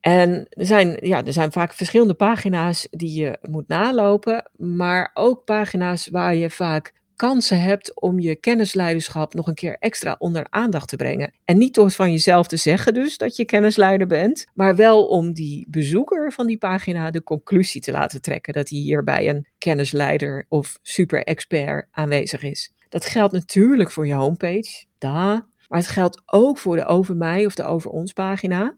En 0.00 0.46
er 0.48 0.66
zijn, 0.66 0.96
ja, 1.00 1.24
er 1.24 1.32
zijn 1.32 1.52
vaak 1.52 1.72
verschillende 1.72 2.14
pagina's 2.14 2.88
die 2.90 3.20
je 3.20 3.38
moet 3.42 3.68
nalopen, 3.68 4.50
maar 4.56 5.10
ook 5.14 5.44
pagina's 5.44 6.08
waar 6.08 6.34
je 6.34 6.50
vaak 6.50 6.92
kansen 7.28 7.60
hebt 7.60 8.00
om 8.00 8.20
je 8.20 8.36
kennisleiderschap 8.36 9.34
nog 9.34 9.46
een 9.46 9.54
keer 9.54 9.76
extra 9.78 10.16
onder 10.18 10.46
aandacht 10.50 10.88
te 10.88 10.96
brengen. 10.96 11.32
En 11.44 11.58
niet 11.58 11.74
door 11.74 11.90
van 11.90 12.10
jezelf 12.10 12.46
te 12.46 12.56
zeggen 12.56 12.94
dus 12.94 13.16
dat 13.16 13.36
je 13.36 13.44
kennisleider 13.44 14.06
bent, 14.06 14.46
maar 14.54 14.76
wel 14.76 15.06
om 15.06 15.32
die 15.32 15.66
bezoeker 15.68 16.32
van 16.32 16.46
die 16.46 16.58
pagina 16.58 17.10
de 17.10 17.22
conclusie 17.22 17.80
te 17.80 17.92
laten 17.92 18.22
trekken 18.22 18.52
dat 18.52 18.68
hij 18.68 18.78
hierbij 18.78 19.28
een 19.28 19.46
kennisleider 19.58 20.46
of 20.48 20.78
super 20.82 21.22
expert 21.22 21.88
aanwezig 21.90 22.42
is. 22.42 22.72
Dat 22.88 23.04
geldt 23.04 23.32
natuurlijk 23.32 23.90
voor 23.90 24.06
je 24.06 24.14
homepage, 24.14 24.84
daar, 24.98 25.46
maar 25.68 25.78
het 25.78 25.88
geldt 25.88 26.22
ook 26.26 26.58
voor 26.58 26.76
de 26.76 26.84
over 26.84 27.16
mij 27.16 27.46
of 27.46 27.54
de 27.54 27.64
over 27.64 27.90
ons 27.90 28.12
pagina. 28.12 28.76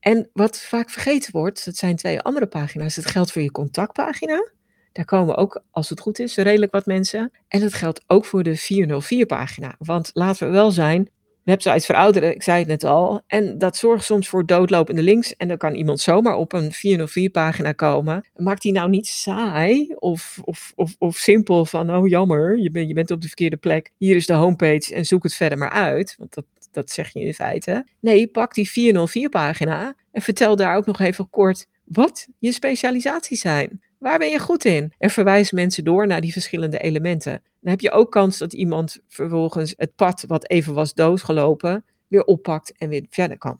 En 0.00 0.30
wat 0.32 0.60
vaak 0.60 0.90
vergeten 0.90 1.32
wordt, 1.32 1.64
dat 1.64 1.76
zijn 1.76 1.96
twee 1.96 2.20
andere 2.20 2.46
pagina's. 2.46 2.96
Het 2.96 3.06
geldt 3.06 3.32
voor 3.32 3.42
je 3.42 3.50
contactpagina 3.50 4.54
daar 4.96 5.04
komen 5.04 5.36
ook, 5.36 5.62
als 5.70 5.88
het 5.88 6.00
goed 6.00 6.18
is, 6.18 6.36
redelijk 6.36 6.72
wat 6.72 6.86
mensen. 6.86 7.32
En 7.48 7.60
dat 7.60 7.74
geldt 7.74 8.04
ook 8.06 8.24
voor 8.24 8.42
de 8.42 8.58
404-pagina. 8.58 9.74
Want 9.78 10.10
laten 10.14 10.46
we 10.46 10.52
wel 10.52 10.70
zijn, 10.70 11.10
websites 11.42 11.86
verouderen, 11.86 12.34
ik 12.34 12.42
zei 12.42 12.58
het 12.58 12.68
net 12.68 12.84
al. 12.84 13.22
En 13.26 13.58
dat 13.58 13.76
zorgt 13.76 14.04
soms 14.04 14.28
voor 14.28 14.46
doodlopende 14.46 15.02
links. 15.02 15.36
En 15.36 15.48
dan 15.48 15.56
kan 15.56 15.74
iemand 15.74 16.00
zomaar 16.00 16.36
op 16.36 16.52
een 16.52 16.72
404-pagina 16.72 17.72
komen. 17.72 18.24
Maakt 18.36 18.62
die 18.62 18.72
nou 18.72 18.88
niet 18.88 19.06
saai 19.06 19.94
of, 19.98 20.38
of, 20.44 20.72
of, 20.74 20.94
of 20.98 21.16
simpel 21.16 21.64
van, 21.64 21.94
oh 21.94 22.08
jammer, 22.08 22.58
je, 22.58 22.70
bent 22.70 22.88
je 22.88 22.94
bent 22.94 23.10
op 23.10 23.20
de 23.20 23.26
verkeerde 23.26 23.56
plek. 23.56 23.92
Hier 23.96 24.16
is 24.16 24.26
de 24.26 24.32
homepage 24.32 24.94
en 24.94 25.04
zoek 25.04 25.22
het 25.22 25.34
verder 25.34 25.58
maar 25.58 25.70
uit. 25.70 26.14
Want 26.18 26.34
dat, 26.34 26.44
dat 26.70 26.90
zeg 26.90 27.12
je 27.12 27.20
in 27.20 27.34
feite. 27.34 27.86
Nee, 28.00 28.26
pak 28.26 28.54
die 28.54 28.70
404-pagina 28.70 29.94
en 30.12 30.22
vertel 30.22 30.56
daar 30.56 30.76
ook 30.76 30.86
nog 30.86 31.00
even 31.00 31.30
kort 31.30 31.66
wat 31.84 32.28
je 32.38 32.52
specialisaties 32.52 33.40
zijn. 33.40 33.80
Waar 34.06 34.18
ben 34.18 34.30
je 34.30 34.38
goed 34.38 34.64
in? 34.64 34.92
En 34.98 35.10
verwijs 35.10 35.50
mensen 35.50 35.84
door 35.84 36.06
naar 36.06 36.20
die 36.20 36.32
verschillende 36.32 36.78
elementen. 36.78 37.42
Dan 37.60 37.70
heb 37.70 37.80
je 37.80 37.90
ook 37.90 38.10
kans 38.10 38.38
dat 38.38 38.52
iemand 38.52 38.98
vervolgens 39.08 39.74
het 39.76 39.94
pad 39.94 40.24
wat 40.26 40.50
even 40.50 40.74
was 40.74 40.94
doodgelopen 40.94 41.84
weer 42.08 42.24
oppakt 42.24 42.72
en 42.76 42.88
weer 42.88 43.06
verder 43.10 43.38
kan. 43.38 43.58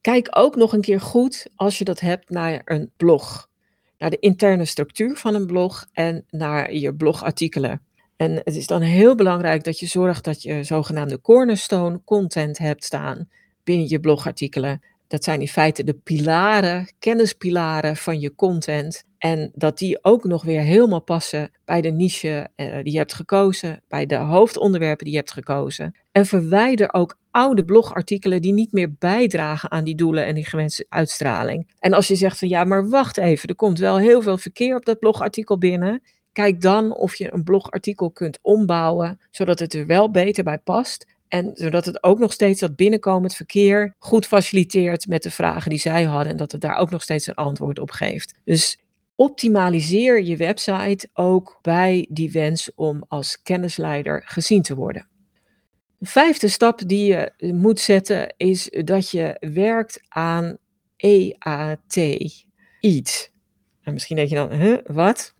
Kijk 0.00 0.28
ook 0.30 0.56
nog 0.56 0.72
een 0.72 0.80
keer 0.80 1.00
goed 1.00 1.46
als 1.54 1.78
je 1.78 1.84
dat 1.84 2.00
hebt 2.00 2.30
naar 2.30 2.62
een 2.64 2.90
blog. 2.96 3.48
Naar 3.98 4.10
de 4.10 4.18
interne 4.18 4.64
structuur 4.64 5.16
van 5.16 5.34
een 5.34 5.46
blog 5.46 5.86
en 5.92 6.24
naar 6.30 6.74
je 6.74 6.94
blogartikelen. 6.94 7.82
En 8.16 8.34
het 8.34 8.56
is 8.56 8.66
dan 8.66 8.80
heel 8.80 9.14
belangrijk 9.14 9.64
dat 9.64 9.78
je 9.78 9.86
zorgt 9.86 10.24
dat 10.24 10.42
je 10.42 10.64
zogenaamde 10.64 11.20
cornerstone 11.20 12.00
content 12.04 12.58
hebt 12.58 12.84
staan 12.84 13.28
binnen 13.64 13.88
je 13.88 14.00
blogartikelen. 14.00 14.82
Dat 15.10 15.24
zijn 15.24 15.40
in 15.40 15.48
feite 15.48 15.84
de 15.84 15.94
pilaren, 15.94 16.92
kennispilaren 16.98 17.96
van 17.96 18.20
je 18.20 18.34
content. 18.34 19.04
En 19.18 19.50
dat 19.54 19.78
die 19.78 20.04
ook 20.04 20.24
nog 20.24 20.42
weer 20.42 20.60
helemaal 20.60 21.02
passen 21.02 21.50
bij 21.64 21.80
de 21.80 21.90
niche 21.90 22.48
eh, 22.54 22.74
die 22.82 22.92
je 22.92 22.98
hebt 22.98 23.14
gekozen, 23.14 23.82
bij 23.88 24.06
de 24.06 24.16
hoofdonderwerpen 24.16 25.04
die 25.04 25.12
je 25.14 25.20
hebt 25.20 25.32
gekozen. 25.32 25.94
En 26.12 26.26
verwijder 26.26 26.92
ook 26.92 27.18
oude 27.30 27.64
blogartikelen 27.64 28.42
die 28.42 28.52
niet 28.52 28.72
meer 28.72 28.94
bijdragen 28.98 29.70
aan 29.70 29.84
die 29.84 29.94
doelen 29.94 30.26
en 30.26 30.34
die 30.34 30.46
gewenste 30.46 30.86
uitstraling. 30.88 31.70
En 31.78 31.92
als 31.92 32.08
je 32.08 32.16
zegt 32.16 32.38
van 32.38 32.48
ja, 32.48 32.64
maar 32.64 32.88
wacht 32.88 33.18
even, 33.18 33.48
er 33.48 33.54
komt 33.54 33.78
wel 33.78 33.98
heel 33.98 34.22
veel 34.22 34.38
verkeer 34.38 34.76
op 34.76 34.84
dat 34.84 34.98
blogartikel 34.98 35.58
binnen. 35.58 36.02
Kijk 36.32 36.60
dan 36.60 36.94
of 36.94 37.14
je 37.14 37.32
een 37.34 37.44
blogartikel 37.44 38.10
kunt 38.10 38.38
ombouwen, 38.42 39.20
zodat 39.30 39.58
het 39.58 39.74
er 39.74 39.86
wel 39.86 40.10
beter 40.10 40.44
bij 40.44 40.58
past. 40.58 41.06
En 41.30 41.50
zodat 41.54 41.84
het 41.84 42.02
ook 42.02 42.18
nog 42.18 42.32
steeds 42.32 42.60
dat 42.60 42.76
binnenkomend 42.76 43.34
verkeer 43.34 43.94
goed 43.98 44.26
faciliteert 44.26 45.06
met 45.06 45.22
de 45.22 45.30
vragen 45.30 45.70
die 45.70 45.78
zij 45.78 46.04
hadden. 46.04 46.32
En 46.32 46.36
dat 46.36 46.52
het 46.52 46.60
daar 46.60 46.76
ook 46.76 46.90
nog 46.90 47.02
steeds 47.02 47.26
een 47.26 47.34
antwoord 47.34 47.78
op 47.78 47.90
geeft. 47.90 48.34
Dus 48.44 48.78
optimaliseer 49.14 50.22
je 50.22 50.36
website 50.36 51.08
ook 51.12 51.58
bij 51.62 52.06
die 52.10 52.32
wens 52.32 52.70
om 52.74 53.04
als 53.08 53.42
kennisleider 53.42 54.22
gezien 54.24 54.62
te 54.62 54.74
worden. 54.74 55.08
De 55.98 56.06
vijfde 56.06 56.48
stap 56.48 56.88
die 56.88 57.06
je 57.06 57.32
moet 57.54 57.80
zetten 57.80 58.34
is 58.36 58.68
dat 58.84 59.10
je 59.10 59.36
werkt 59.40 60.00
aan 60.08 60.56
EAT. 60.96 61.96
EAT. 62.80 63.32
En 63.82 63.92
misschien 63.92 64.16
denk 64.16 64.28
je 64.28 64.34
dan, 64.34 64.52
huh, 64.52 64.78
wat? 64.84 65.34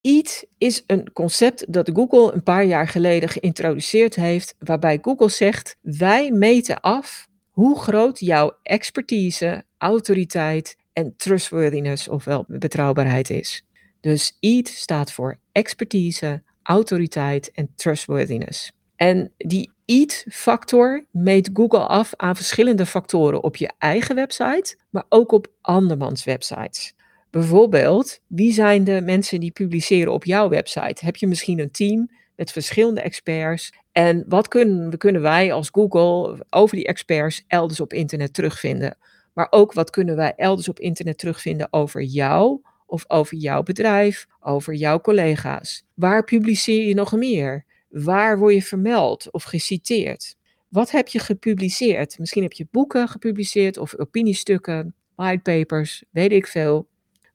EAT 0.00 0.46
is 0.58 0.82
een 0.86 1.12
concept 1.12 1.72
dat 1.72 1.90
Google 1.94 2.32
een 2.32 2.42
paar 2.42 2.64
jaar 2.64 2.88
geleden 2.88 3.28
geïntroduceerd 3.28 4.14
heeft, 4.14 4.54
waarbij 4.58 4.98
Google 5.02 5.28
zegt: 5.28 5.76
wij 5.80 6.30
meten 6.30 6.80
af 6.80 7.28
hoe 7.50 7.78
groot 7.78 8.20
jouw 8.20 8.58
expertise, 8.62 9.64
autoriteit 9.78 10.76
en 10.92 11.14
trustworthiness, 11.16 12.08
ofwel 12.08 12.44
betrouwbaarheid 12.48 13.30
is. 13.30 13.62
Dus 14.00 14.36
EAT 14.40 14.68
staat 14.68 15.12
voor 15.12 15.38
expertise, 15.52 16.42
autoriteit 16.62 17.50
en 17.50 17.72
trustworthiness. 17.74 18.72
En 18.96 19.32
die 19.36 19.72
EAT-factor 19.84 21.04
meet 21.10 21.50
Google 21.52 21.86
af 21.86 22.14
aan 22.16 22.36
verschillende 22.36 22.86
factoren 22.86 23.42
op 23.42 23.56
je 23.56 23.72
eigen 23.78 24.14
website, 24.14 24.76
maar 24.90 25.04
ook 25.08 25.32
op 25.32 25.52
andermans 25.60 26.24
websites. 26.24 26.94
Bijvoorbeeld, 27.30 28.20
wie 28.26 28.52
zijn 28.52 28.84
de 28.84 29.00
mensen 29.00 29.40
die 29.40 29.50
publiceren 29.50 30.12
op 30.12 30.24
jouw 30.24 30.48
website? 30.48 31.04
Heb 31.04 31.16
je 31.16 31.26
misschien 31.26 31.58
een 31.58 31.70
team 31.70 32.10
met 32.36 32.52
verschillende 32.52 33.00
experts? 33.00 33.72
En 33.92 34.24
wat 34.28 34.48
kunnen, 34.48 34.98
kunnen 34.98 35.22
wij 35.22 35.52
als 35.52 35.68
Google 35.72 36.44
over 36.50 36.76
die 36.76 36.86
experts 36.86 37.44
elders 37.46 37.80
op 37.80 37.92
internet 37.92 38.34
terugvinden? 38.34 38.96
Maar 39.34 39.46
ook 39.50 39.72
wat 39.72 39.90
kunnen 39.90 40.16
wij 40.16 40.32
elders 40.36 40.68
op 40.68 40.80
internet 40.80 41.18
terugvinden 41.18 41.68
over 41.70 42.02
jou 42.02 42.60
of 42.86 43.04
over 43.08 43.36
jouw 43.36 43.62
bedrijf, 43.62 44.26
over 44.40 44.74
jouw 44.74 45.00
collega's? 45.00 45.84
Waar 45.94 46.24
publiceer 46.24 46.86
je 46.86 46.94
nog 46.94 47.12
meer? 47.12 47.64
Waar 47.88 48.38
word 48.38 48.54
je 48.54 48.62
vermeld 48.62 49.30
of 49.30 49.42
geciteerd? 49.42 50.36
Wat 50.68 50.90
heb 50.90 51.08
je 51.08 51.18
gepubliceerd? 51.18 52.18
Misschien 52.18 52.42
heb 52.42 52.52
je 52.52 52.66
boeken 52.70 53.08
gepubliceerd 53.08 53.78
of 53.78 53.98
opiniestukken, 53.98 54.94
whitepapers, 55.14 56.04
weet 56.10 56.32
ik 56.32 56.46
veel. 56.46 56.88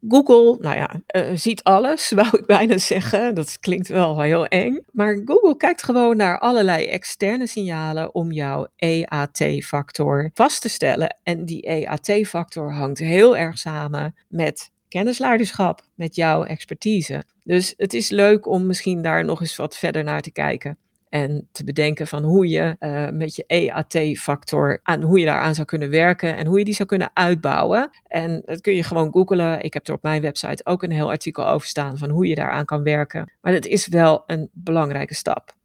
Google, 0.07 0.57
nou 0.59 0.75
ja, 0.75 1.01
uh, 1.15 1.31
ziet 1.37 1.63
alles, 1.63 2.09
wou 2.15 2.27
ik 2.37 2.45
bijna 2.45 2.77
zeggen. 2.77 3.35
Dat 3.35 3.59
klinkt 3.59 3.87
wel 3.87 4.21
heel 4.21 4.45
eng. 4.45 4.79
Maar 4.91 5.21
Google 5.25 5.57
kijkt 5.57 5.83
gewoon 5.83 6.17
naar 6.17 6.39
allerlei 6.39 6.85
externe 6.85 7.47
signalen 7.47 8.15
om 8.15 8.31
jouw 8.31 8.67
EAT-factor 8.75 10.29
vast 10.33 10.61
te 10.61 10.69
stellen. 10.69 11.17
En 11.23 11.45
die 11.45 11.61
EAT-factor 11.61 12.73
hangt 12.73 12.99
heel 12.99 13.37
erg 13.37 13.57
samen 13.57 14.15
met 14.27 14.71
kennisleiderschap, 14.87 15.81
met 15.95 16.15
jouw 16.15 16.43
expertise. 16.43 17.23
Dus 17.43 17.73
het 17.77 17.93
is 17.93 18.09
leuk 18.09 18.47
om 18.47 18.65
misschien 18.65 19.01
daar 19.01 19.25
nog 19.25 19.41
eens 19.41 19.55
wat 19.55 19.77
verder 19.77 20.03
naar 20.03 20.21
te 20.21 20.31
kijken. 20.31 20.77
En 21.13 21.47
te 21.51 21.63
bedenken 21.63 22.07
van 22.07 22.23
hoe 22.23 22.47
je 22.47 22.75
uh, 22.79 23.09
met 23.09 23.35
je 23.35 23.43
EAT-factor 23.47 24.79
aan 24.83 25.01
hoe 25.01 25.19
je 25.19 25.25
daaraan 25.25 25.55
zou 25.55 25.67
kunnen 25.67 25.89
werken 25.89 26.37
en 26.37 26.45
hoe 26.45 26.59
je 26.59 26.65
die 26.65 26.73
zou 26.73 26.87
kunnen 26.87 27.11
uitbouwen. 27.13 27.89
En 28.07 28.41
dat 28.45 28.61
kun 28.61 28.75
je 28.75 28.83
gewoon 28.83 29.11
googlen. 29.11 29.61
Ik 29.61 29.73
heb 29.73 29.87
er 29.87 29.93
op 29.93 30.03
mijn 30.03 30.21
website 30.21 30.65
ook 30.65 30.83
een 30.83 30.91
heel 30.91 31.09
artikel 31.09 31.47
over 31.47 31.67
staan 31.67 31.97
van 31.97 32.09
hoe 32.09 32.27
je 32.27 32.35
daaraan 32.35 32.65
kan 32.65 32.83
werken. 32.83 33.31
Maar 33.41 33.53
dat 33.53 33.65
is 33.65 33.87
wel 33.87 34.23
een 34.27 34.49
belangrijke 34.51 35.13
stap. 35.13 35.55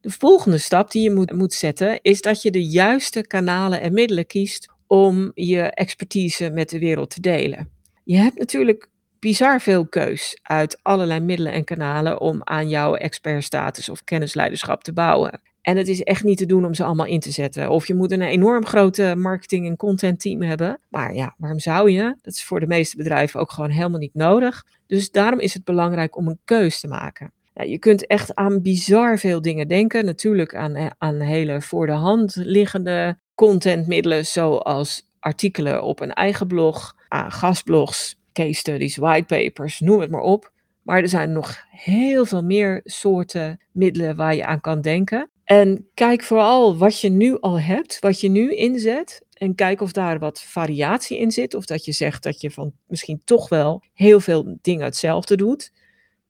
De 0.00 0.10
volgende 0.10 0.58
stap 0.58 0.90
die 0.90 1.02
je 1.02 1.10
moet, 1.10 1.32
moet 1.32 1.54
zetten 1.54 1.98
is 2.02 2.20
dat 2.20 2.42
je 2.42 2.50
de 2.50 2.66
juiste 2.66 3.26
kanalen 3.26 3.80
en 3.80 3.92
middelen 3.92 4.26
kiest 4.26 4.68
om 4.86 5.30
je 5.34 5.62
expertise 5.62 6.50
met 6.50 6.70
de 6.70 6.78
wereld 6.78 7.10
te 7.10 7.20
delen. 7.20 7.70
Je 8.04 8.16
hebt 8.16 8.38
natuurlijk 8.38 8.88
bizar 9.26 9.60
veel 9.60 9.86
keus 9.86 10.38
uit 10.42 10.78
allerlei 10.82 11.20
middelen 11.20 11.52
en 11.52 11.64
kanalen 11.64 12.20
om 12.20 12.40
aan 12.44 12.68
jouw 12.68 12.94
expertstatus 12.94 13.88
of 13.88 14.04
kennisleiderschap 14.04 14.84
te 14.84 14.92
bouwen. 14.92 15.40
En 15.62 15.76
het 15.76 15.88
is 15.88 16.02
echt 16.02 16.24
niet 16.24 16.38
te 16.38 16.46
doen 16.46 16.64
om 16.64 16.74
ze 16.74 16.84
allemaal 16.84 17.06
in 17.06 17.20
te 17.20 17.30
zetten. 17.30 17.70
Of 17.70 17.86
je 17.86 17.94
moet 17.94 18.10
een 18.10 18.22
enorm 18.22 18.66
grote 18.66 19.14
marketing- 19.16 19.66
en 19.66 19.76
content 19.76 20.20
team 20.20 20.42
hebben. 20.42 20.80
Maar 20.88 21.14
ja, 21.14 21.34
waarom 21.38 21.58
zou 21.58 21.90
je? 21.90 22.16
Dat 22.22 22.34
is 22.34 22.44
voor 22.44 22.60
de 22.60 22.66
meeste 22.66 22.96
bedrijven 22.96 23.40
ook 23.40 23.50
gewoon 23.50 23.70
helemaal 23.70 23.98
niet 23.98 24.14
nodig. 24.14 24.64
Dus 24.86 25.10
daarom 25.10 25.40
is 25.40 25.54
het 25.54 25.64
belangrijk 25.64 26.16
om 26.16 26.28
een 26.28 26.40
keus 26.44 26.80
te 26.80 26.88
maken. 26.88 27.32
je 27.52 27.78
kunt 27.78 28.06
echt 28.06 28.34
aan 28.34 28.62
bizar 28.62 29.18
veel 29.18 29.42
dingen 29.42 29.68
denken. 29.68 30.04
Natuurlijk 30.04 30.54
aan, 30.54 30.74
eh, 30.74 30.86
aan 30.98 31.20
hele 31.20 31.60
voor 31.62 31.86
de 31.86 31.92
hand 31.92 32.36
liggende 32.36 33.18
contentmiddelen, 33.34 34.26
zoals 34.26 35.08
artikelen 35.18 35.82
op 35.82 36.00
een 36.00 36.12
eigen 36.12 36.46
blog, 36.46 36.94
aan 37.08 37.32
gastblogs, 37.32 38.16
case 38.36 38.58
studies, 38.60 38.96
whitepapers, 38.96 39.80
noem 39.80 40.00
het 40.00 40.10
maar 40.10 40.20
op. 40.20 40.52
Maar 40.82 41.02
er 41.02 41.08
zijn 41.08 41.32
nog 41.32 41.64
heel 41.70 42.26
veel 42.26 42.42
meer 42.42 42.80
soorten 42.84 43.60
middelen 43.72 44.16
waar 44.16 44.34
je 44.34 44.46
aan 44.46 44.60
kan 44.60 44.80
denken. 44.80 45.30
En 45.44 45.88
kijk 45.94 46.22
vooral 46.22 46.76
wat 46.76 47.00
je 47.00 47.08
nu 47.08 47.40
al 47.40 47.60
hebt, 47.60 47.98
wat 47.98 48.20
je 48.20 48.28
nu 48.28 48.54
inzet. 48.54 49.24
En 49.32 49.54
kijk 49.54 49.80
of 49.80 49.92
daar 49.92 50.18
wat 50.18 50.42
variatie 50.42 51.18
in 51.18 51.30
zit. 51.30 51.54
Of 51.54 51.64
dat 51.64 51.84
je 51.84 51.92
zegt 51.92 52.22
dat 52.22 52.40
je 52.40 52.50
van 52.50 52.72
misschien 52.86 53.20
toch 53.24 53.48
wel 53.48 53.82
heel 53.92 54.20
veel 54.20 54.58
dingen 54.60 54.84
hetzelfde 54.84 55.36
doet. 55.36 55.72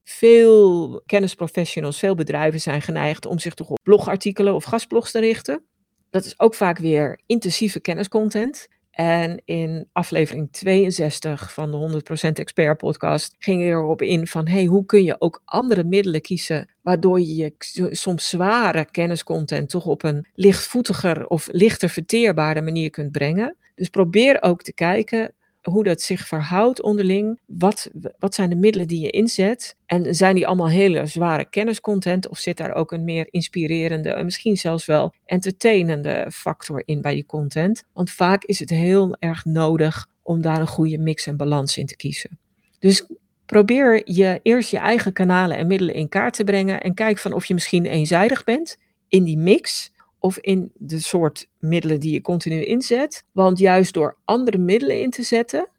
Veel 0.03 1.01
kennisprofessionals, 1.05 1.99
veel 1.99 2.15
bedrijven 2.15 2.61
zijn 2.61 2.81
geneigd 2.81 3.25
om 3.25 3.39
zich 3.39 3.53
toch 3.53 3.69
op 3.69 3.79
blogartikelen 3.83 4.55
of 4.55 4.63
gastblogs 4.63 5.11
te 5.11 5.19
richten. 5.19 5.63
Dat 6.09 6.25
is 6.25 6.39
ook 6.39 6.55
vaak 6.55 6.77
weer 6.77 7.19
intensieve 7.25 7.79
kenniscontent. 7.79 8.67
En 8.97 9.41
in 9.45 9.89
aflevering 9.91 10.51
62 10.51 11.53
van 11.53 11.71
de 11.71 12.01
100% 12.27 12.31
Expert 12.33 12.77
podcast 12.77 13.35
ging 13.39 13.61
je 13.61 13.67
erop 13.67 14.01
in 14.01 14.27
van 14.27 14.47
hey, 14.47 14.65
hoe 14.65 14.85
kun 14.85 15.03
je 15.03 15.21
ook 15.21 15.41
andere 15.45 15.83
middelen 15.83 16.21
kiezen 16.21 16.69
waardoor 16.81 17.19
je 17.19 17.35
je 17.35 17.53
soms 17.91 18.29
zware 18.29 18.85
kenniscontent 18.91 19.69
toch 19.69 19.85
op 19.85 20.03
een 20.03 20.27
lichtvoetiger 20.33 21.27
of 21.27 21.47
lichter 21.51 21.89
verteerbare 21.89 22.61
manier 22.61 22.89
kunt 22.89 23.11
brengen. 23.11 23.55
Dus 23.75 23.89
probeer 23.89 24.41
ook 24.41 24.63
te 24.63 24.73
kijken 24.73 25.33
hoe 25.71 25.83
dat 25.83 26.01
zich 26.01 26.27
verhoudt 26.27 26.81
onderling. 26.81 27.39
Wat, 27.45 27.89
wat 28.19 28.35
zijn 28.35 28.49
de 28.49 28.55
middelen 28.55 28.87
die 28.87 28.99
je 28.99 29.09
inzet? 29.09 29.75
En 29.85 30.15
zijn 30.15 30.35
die 30.35 30.47
allemaal 30.47 30.69
hele 30.69 31.05
zware 31.05 31.49
kenniscontent? 31.49 32.27
Of 32.27 32.37
zit 32.37 32.57
daar 32.57 32.73
ook 32.73 32.91
een 32.91 33.03
meer 33.03 33.27
inspirerende 33.29 34.09
en 34.09 34.25
misschien 34.25 34.57
zelfs 34.57 34.85
wel 34.85 35.13
entertainende 35.25 36.27
factor 36.31 36.81
in 36.85 37.01
bij 37.01 37.15
je 37.15 37.25
content? 37.25 37.83
Want 37.93 38.11
vaak 38.11 38.43
is 38.43 38.59
het 38.59 38.69
heel 38.69 39.15
erg 39.19 39.45
nodig 39.45 40.07
om 40.23 40.41
daar 40.41 40.59
een 40.59 40.67
goede 40.67 40.97
mix 40.97 41.27
en 41.27 41.37
balans 41.37 41.77
in 41.77 41.85
te 41.85 41.95
kiezen. 41.95 42.39
Dus 42.79 43.05
probeer 43.45 44.01
je 44.11 44.39
eerst 44.43 44.71
je 44.71 44.77
eigen 44.77 45.13
kanalen 45.13 45.57
en 45.57 45.67
middelen 45.67 45.95
in 45.95 46.09
kaart 46.09 46.33
te 46.33 46.43
brengen 46.43 46.81
en 46.81 46.93
kijk 46.93 47.17
van 47.17 47.33
of 47.33 47.45
je 47.45 47.53
misschien 47.53 47.85
eenzijdig 47.85 48.43
bent 48.43 48.77
in 49.07 49.23
die 49.23 49.37
mix 49.37 49.91
of 50.19 50.37
in 50.37 50.71
de 50.75 50.99
soort 50.99 51.47
middelen 51.59 51.99
die 51.99 52.13
je 52.13 52.21
continu 52.21 52.63
inzet. 52.63 53.23
Want 53.31 53.59
juist 53.59 53.93
door 53.93 54.17
andere 54.25 54.57
middelen 54.57 55.01
in 55.01 55.09
te 55.09 55.23
zetten, 55.23 55.69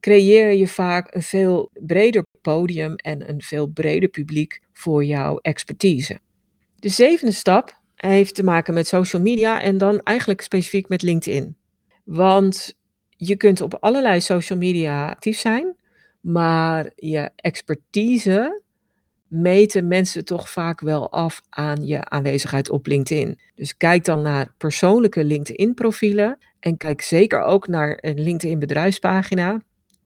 creëer 0.00 0.52
je 0.52 0.68
vaak 0.68 1.14
een 1.14 1.22
veel 1.22 1.70
breder 1.74 2.24
podium 2.40 2.94
en 2.94 3.28
een 3.28 3.42
veel 3.42 3.66
breder 3.66 4.08
publiek 4.08 4.60
voor 4.72 5.04
jouw 5.04 5.38
expertise. 5.38 6.18
De 6.76 6.88
zevende 6.88 7.32
stap 7.32 7.78
heeft 7.94 8.34
te 8.34 8.44
maken 8.44 8.74
met 8.74 8.86
social 8.86 9.22
media 9.22 9.62
en 9.62 9.78
dan 9.78 10.00
eigenlijk 10.00 10.40
specifiek 10.40 10.88
met 10.88 11.02
LinkedIn. 11.02 11.56
Want 12.04 12.74
je 13.16 13.36
kunt 13.36 13.60
op 13.60 13.74
allerlei 13.74 14.20
social 14.20 14.58
media 14.58 15.08
actief 15.08 15.38
zijn, 15.38 15.76
maar 16.20 16.90
je 16.94 17.30
expertise 17.36 18.62
meten 19.30 19.88
mensen 19.88 20.24
toch 20.24 20.50
vaak 20.50 20.80
wel 20.80 21.10
af 21.10 21.42
aan 21.48 21.86
je 21.86 22.04
aanwezigheid 22.04 22.70
op 22.70 22.86
LinkedIn. 22.86 23.38
Dus 23.54 23.76
kijk 23.76 24.04
dan 24.04 24.22
naar 24.22 24.54
persoonlijke 24.58 25.24
LinkedIn-profielen 25.24 26.38
en 26.60 26.76
kijk 26.76 27.02
zeker 27.02 27.42
ook 27.42 27.68
naar 27.68 27.98
een 28.00 28.20
LinkedIn-bedrijfspagina. 28.20 29.60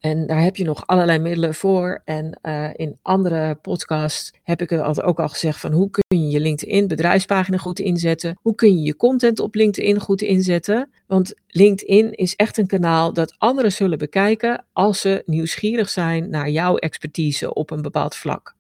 En 0.05 0.27
daar 0.27 0.43
heb 0.43 0.57
je 0.57 0.65
nog 0.65 0.87
allerlei 0.87 1.19
middelen 1.19 1.55
voor. 1.55 2.03
En 2.05 2.39
uh, 2.43 2.71
in 2.75 2.99
andere 3.03 3.55
podcasts 3.55 4.33
heb 4.43 4.63
ik 4.63 4.71
het 4.71 5.03
ook 5.03 5.21
al 5.21 5.29
gezegd 5.29 5.61
van 5.61 5.73
hoe 5.73 5.91
kun 5.91 6.21
je 6.21 6.29
je 6.29 6.41
LinkedIn 6.41 6.89
bedrijfspagina 6.89 7.57
goed 7.57 7.79
inzetten? 7.79 8.39
Hoe 8.43 8.55
kun 8.55 8.77
je 8.77 8.83
je 8.83 8.97
content 8.97 9.41
op 9.41 9.55
LinkedIn 9.55 10.01
goed 10.01 10.23
inzetten? 10.23 10.91
Want 11.07 11.35
LinkedIn 11.47 12.13
is 12.13 12.35
echt 12.37 12.59
een 12.59 12.67
kanaal 12.67 13.13
dat 13.13 13.35
anderen 13.39 13.73
zullen 13.73 13.99
bekijken 13.99 14.65
als 14.73 15.01
ze 15.01 15.23
nieuwsgierig 15.27 15.89
zijn 15.89 16.31
naar 16.31 16.51
jouw 16.51 16.77
expertise 16.77 17.55
op 17.55 17.71
een 17.71 17.83
bepaald 17.83 18.15
vlak. 18.15 18.54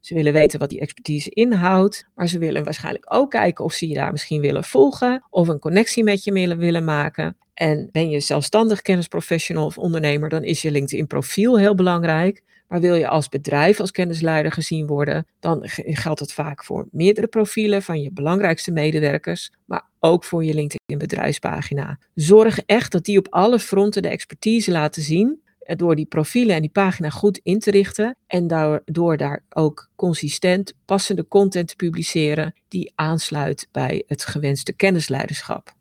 Ze 0.00 0.14
willen 0.14 0.32
weten 0.32 0.58
wat 0.58 0.68
die 0.68 0.80
expertise 0.80 1.30
inhoudt, 1.30 2.06
maar 2.14 2.28
ze 2.28 2.38
willen 2.38 2.64
waarschijnlijk 2.64 3.04
ook 3.08 3.30
kijken 3.30 3.64
of 3.64 3.72
ze 3.72 3.88
je 3.88 3.94
daar 3.94 4.12
misschien 4.12 4.40
willen 4.40 4.64
volgen 4.64 5.24
of 5.30 5.48
een 5.48 5.58
connectie 5.58 6.04
met 6.04 6.24
je 6.24 6.32
willen, 6.32 6.58
willen 6.58 6.84
maken. 6.84 7.36
En 7.54 7.88
ben 7.92 8.10
je 8.10 8.20
zelfstandig 8.20 8.82
kennisprofessional 8.82 9.66
of 9.66 9.78
ondernemer, 9.78 10.28
dan 10.28 10.44
is 10.44 10.62
je 10.62 10.70
LinkedIn 10.70 11.06
profiel 11.06 11.58
heel 11.58 11.74
belangrijk. 11.74 12.42
Maar 12.68 12.80
wil 12.80 12.94
je 12.94 13.08
als 13.08 13.28
bedrijf, 13.28 13.80
als 13.80 13.90
kennisleider 13.90 14.52
gezien 14.52 14.86
worden, 14.86 15.26
dan 15.40 15.60
geldt 15.64 16.20
het 16.20 16.32
vaak 16.32 16.64
voor 16.64 16.88
meerdere 16.90 17.26
profielen 17.26 17.82
van 17.82 18.02
je 18.02 18.12
belangrijkste 18.12 18.72
medewerkers, 18.72 19.52
maar 19.64 19.84
ook 20.00 20.24
voor 20.24 20.44
je 20.44 20.54
LinkedIn 20.54 20.98
bedrijfspagina. 20.98 21.98
Zorg 22.14 22.60
echt 22.66 22.92
dat 22.92 23.04
die 23.04 23.18
op 23.18 23.26
alle 23.30 23.58
fronten 23.58 24.02
de 24.02 24.08
expertise 24.08 24.70
laten 24.70 25.02
zien, 25.02 25.42
door 25.78 25.96
die 25.96 26.06
profielen 26.06 26.54
en 26.54 26.60
die 26.60 26.70
pagina 26.70 27.10
goed 27.10 27.40
in 27.42 27.58
te 27.58 27.70
richten 27.70 28.16
en 28.26 28.46
door 28.84 29.16
daar 29.16 29.44
ook 29.48 29.90
consistent 29.96 30.72
passende 30.84 31.28
content 31.28 31.68
te 31.68 31.76
publiceren 31.76 32.54
die 32.68 32.92
aansluit 32.94 33.68
bij 33.72 34.02
het 34.06 34.24
gewenste 34.24 34.72
kennisleiderschap. 34.72 35.74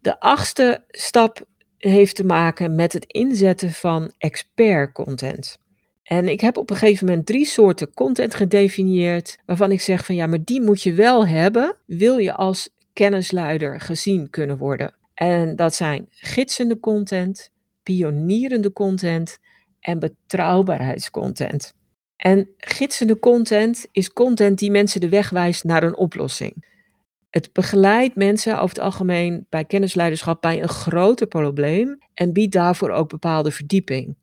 De 0.00 0.20
achtste 0.20 0.84
stap 0.88 1.46
heeft 1.78 2.16
te 2.16 2.24
maken 2.24 2.74
met 2.74 2.92
het 2.92 3.04
inzetten 3.06 3.72
van 3.72 4.12
expert 4.18 4.92
content. 4.92 5.58
En 6.02 6.28
ik 6.28 6.40
heb 6.40 6.56
op 6.56 6.70
een 6.70 6.76
gegeven 6.76 7.06
moment 7.06 7.26
drie 7.26 7.46
soorten 7.46 7.94
content 7.94 8.34
gedefinieerd 8.34 9.38
waarvan 9.46 9.70
ik 9.70 9.80
zeg 9.80 10.04
van 10.04 10.14
ja, 10.14 10.26
maar 10.26 10.44
die 10.44 10.60
moet 10.60 10.82
je 10.82 10.92
wel 10.92 11.26
hebben, 11.26 11.76
wil 11.86 12.18
je 12.18 12.32
als 12.32 12.68
kennisleider 12.92 13.80
gezien 13.80 14.30
kunnen 14.30 14.56
worden. 14.56 14.94
En 15.14 15.56
dat 15.56 15.74
zijn 15.74 16.06
gidsende 16.10 16.80
content, 16.80 17.50
pionierende 17.84 18.72
content 18.72 19.38
en 19.80 19.98
betrouwbaarheidscontent. 19.98 21.74
En 22.16 22.48
gidsende 22.56 23.18
content 23.18 23.86
is 23.92 24.12
content 24.12 24.58
die 24.58 24.70
mensen 24.70 25.00
de 25.00 25.08
weg 25.08 25.30
wijst 25.30 25.64
naar 25.64 25.82
een 25.82 25.96
oplossing. 25.96 26.64
Het 27.30 27.52
begeleidt 27.52 28.16
mensen 28.16 28.54
over 28.54 28.76
het 28.76 28.84
algemeen 28.84 29.46
bij 29.48 29.64
kennisleiderschap 29.64 30.40
bij 30.40 30.62
een 30.62 30.68
groter 30.68 31.26
probleem 31.26 31.98
en 32.14 32.32
biedt 32.32 32.52
daarvoor 32.52 32.90
ook 32.90 33.08
bepaalde 33.08 33.50
verdieping. 33.50 34.16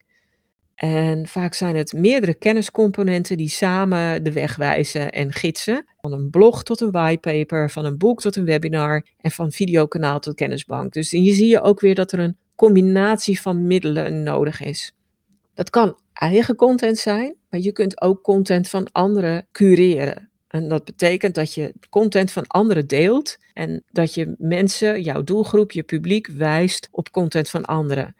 En 0.76 1.28
vaak 1.28 1.54
zijn 1.54 1.76
het 1.76 1.94
meerdere 1.94 2.34
kenniscomponenten 2.34 3.38
die 3.38 3.50
samen 3.50 4.24
de 4.24 4.32
weg 4.32 4.56
wijzen 4.56 5.12
en 5.12 5.34
gidsen. 5.34 5.86
Van 6.02 6.14
een 6.14 6.30
blog 6.30 6.64
tot 6.64 6.82
een 6.82 6.92
whitepaper, 6.92 7.70
van 7.70 7.86
een 7.86 7.98
boek 7.98 8.22
tot 8.22 8.36
een 8.36 8.46
webinar 8.46 9.06
en 9.18 9.32
van 9.32 9.52
videokanaal 9.52 10.20
tot 10.20 10.36
kennisbank. 10.36 10.94
Dus 10.94 11.12
hier 11.12 11.34
zie 11.34 11.48
je 11.48 11.62
ook 11.62 11.80
weer 11.80 11.96
dat 11.96 12.12
er 12.12 12.20
een 12.20 12.38
combinatie 12.62 13.42
van 13.42 13.68
middelen 13.68 14.24
nodig 14.24 14.62
is. 14.62 14.94
Dat 15.54 15.70
kan 15.70 15.98
eigen 16.14 16.56
content 16.56 16.98
zijn, 16.98 17.36
maar 17.50 17.60
je 17.60 17.72
kunt 17.72 18.02
ook 18.02 18.24
content 18.24 18.70
van 18.70 18.92
anderen 18.92 19.48
cureren. 19.52 20.30
En 20.48 20.68
dat 20.68 20.86
betekent 20.86 21.36
dat 21.36 21.54
je 21.54 21.74
content 21.90 22.32
van 22.32 22.48
anderen 22.48 22.88
deelt 22.88 23.38
en 23.54 23.84
dat 23.92 24.14
je 24.14 24.36
mensen, 24.38 25.02
jouw 25.02 25.24
doelgroep, 25.24 25.72
je 25.72 25.84
publiek 25.84 26.28
wijst 26.28 26.88
op 26.92 27.12
content 27.12 27.50
van 27.50 27.66
anderen. 27.66 28.16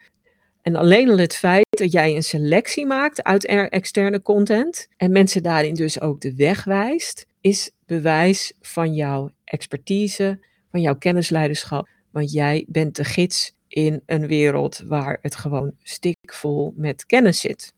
En 0.62 0.76
alleen 0.76 1.10
al 1.10 1.18
het 1.18 1.36
feit 1.36 1.66
dat 1.70 1.92
jij 1.92 2.16
een 2.16 2.22
selectie 2.22 2.86
maakt 2.86 3.22
uit 3.22 3.44
externe 3.44 4.22
content 4.22 4.88
en 4.96 5.12
mensen 5.12 5.42
daarin 5.42 5.74
dus 5.74 6.00
ook 6.00 6.20
de 6.20 6.34
weg 6.34 6.64
wijst, 6.64 7.26
is 7.40 7.70
bewijs 7.86 8.52
van 8.60 8.94
jouw 8.94 9.30
expertise, 9.44 10.38
van 10.70 10.80
jouw 10.80 10.96
kennisleiderschap. 10.96 11.88
Want 12.10 12.32
jij 12.32 12.64
bent 12.68 12.96
de 12.96 13.04
gids 13.04 13.54
in 13.72 14.02
een 14.06 14.26
wereld 14.26 14.82
waar 14.86 15.18
het 15.20 15.34
gewoon 15.34 15.72
stikvol 15.82 16.72
met 16.76 17.06
kennis 17.06 17.40
zit. 17.40 17.72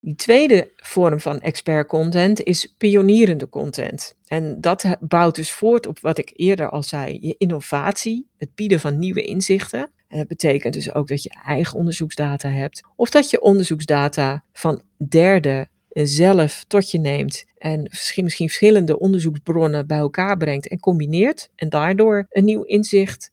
Die 0.00 0.14
tweede 0.14 0.72
vorm 0.76 1.20
van 1.20 1.40
expert 1.40 1.86
content 1.86 2.42
is 2.42 2.74
pionierende 2.78 3.48
content. 3.48 4.14
En 4.26 4.60
dat 4.60 4.96
bouwt 5.00 5.34
dus 5.34 5.52
voort 5.52 5.86
op 5.86 6.00
wat 6.00 6.18
ik 6.18 6.32
eerder 6.34 6.70
al 6.70 6.82
zei, 6.82 7.18
je 7.20 7.34
innovatie, 7.38 8.26
het 8.36 8.54
bieden 8.54 8.80
van 8.80 8.98
nieuwe 8.98 9.22
inzichten. 9.22 9.90
En 10.08 10.18
dat 10.18 10.28
betekent 10.28 10.74
dus 10.74 10.94
ook 10.94 11.08
dat 11.08 11.22
je 11.22 11.36
eigen 11.44 11.78
onderzoeksdata 11.78 12.48
hebt, 12.48 12.82
of 12.96 13.10
dat 13.10 13.30
je 13.30 13.40
onderzoeksdata 13.40 14.44
van 14.52 14.82
derden 15.08 15.68
zelf 15.92 16.64
tot 16.66 16.90
je 16.90 16.98
neemt 16.98 17.44
en 17.58 17.82
misschien, 17.82 18.24
misschien 18.24 18.46
verschillende 18.46 18.98
onderzoeksbronnen 18.98 19.86
bij 19.86 19.98
elkaar 19.98 20.36
brengt 20.36 20.68
en 20.68 20.80
combineert 20.80 21.50
en 21.54 21.68
daardoor 21.68 22.26
een 22.30 22.44
nieuw 22.44 22.62
inzicht 22.62 23.30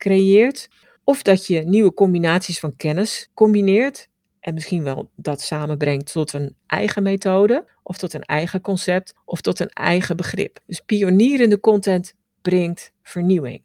creëert. 0.00 0.68
Of 1.04 1.22
dat 1.22 1.46
je 1.46 1.60
nieuwe 1.60 1.94
combinaties 1.94 2.58
van 2.58 2.76
kennis 2.76 3.30
combineert 3.34 4.08
en 4.40 4.54
misschien 4.54 4.82
wel 4.82 5.10
dat 5.16 5.40
samenbrengt 5.40 6.12
tot 6.12 6.32
een 6.32 6.56
eigen 6.66 7.02
methode, 7.02 7.66
of 7.82 7.98
tot 7.98 8.14
een 8.14 8.24
eigen 8.24 8.60
concept, 8.60 9.14
of 9.24 9.40
tot 9.40 9.60
een 9.60 9.68
eigen 9.68 10.16
begrip. 10.16 10.58
Dus 10.66 10.80
pionierende 10.80 11.60
content 11.60 12.14
brengt 12.42 12.92
vernieuwing. 13.02 13.62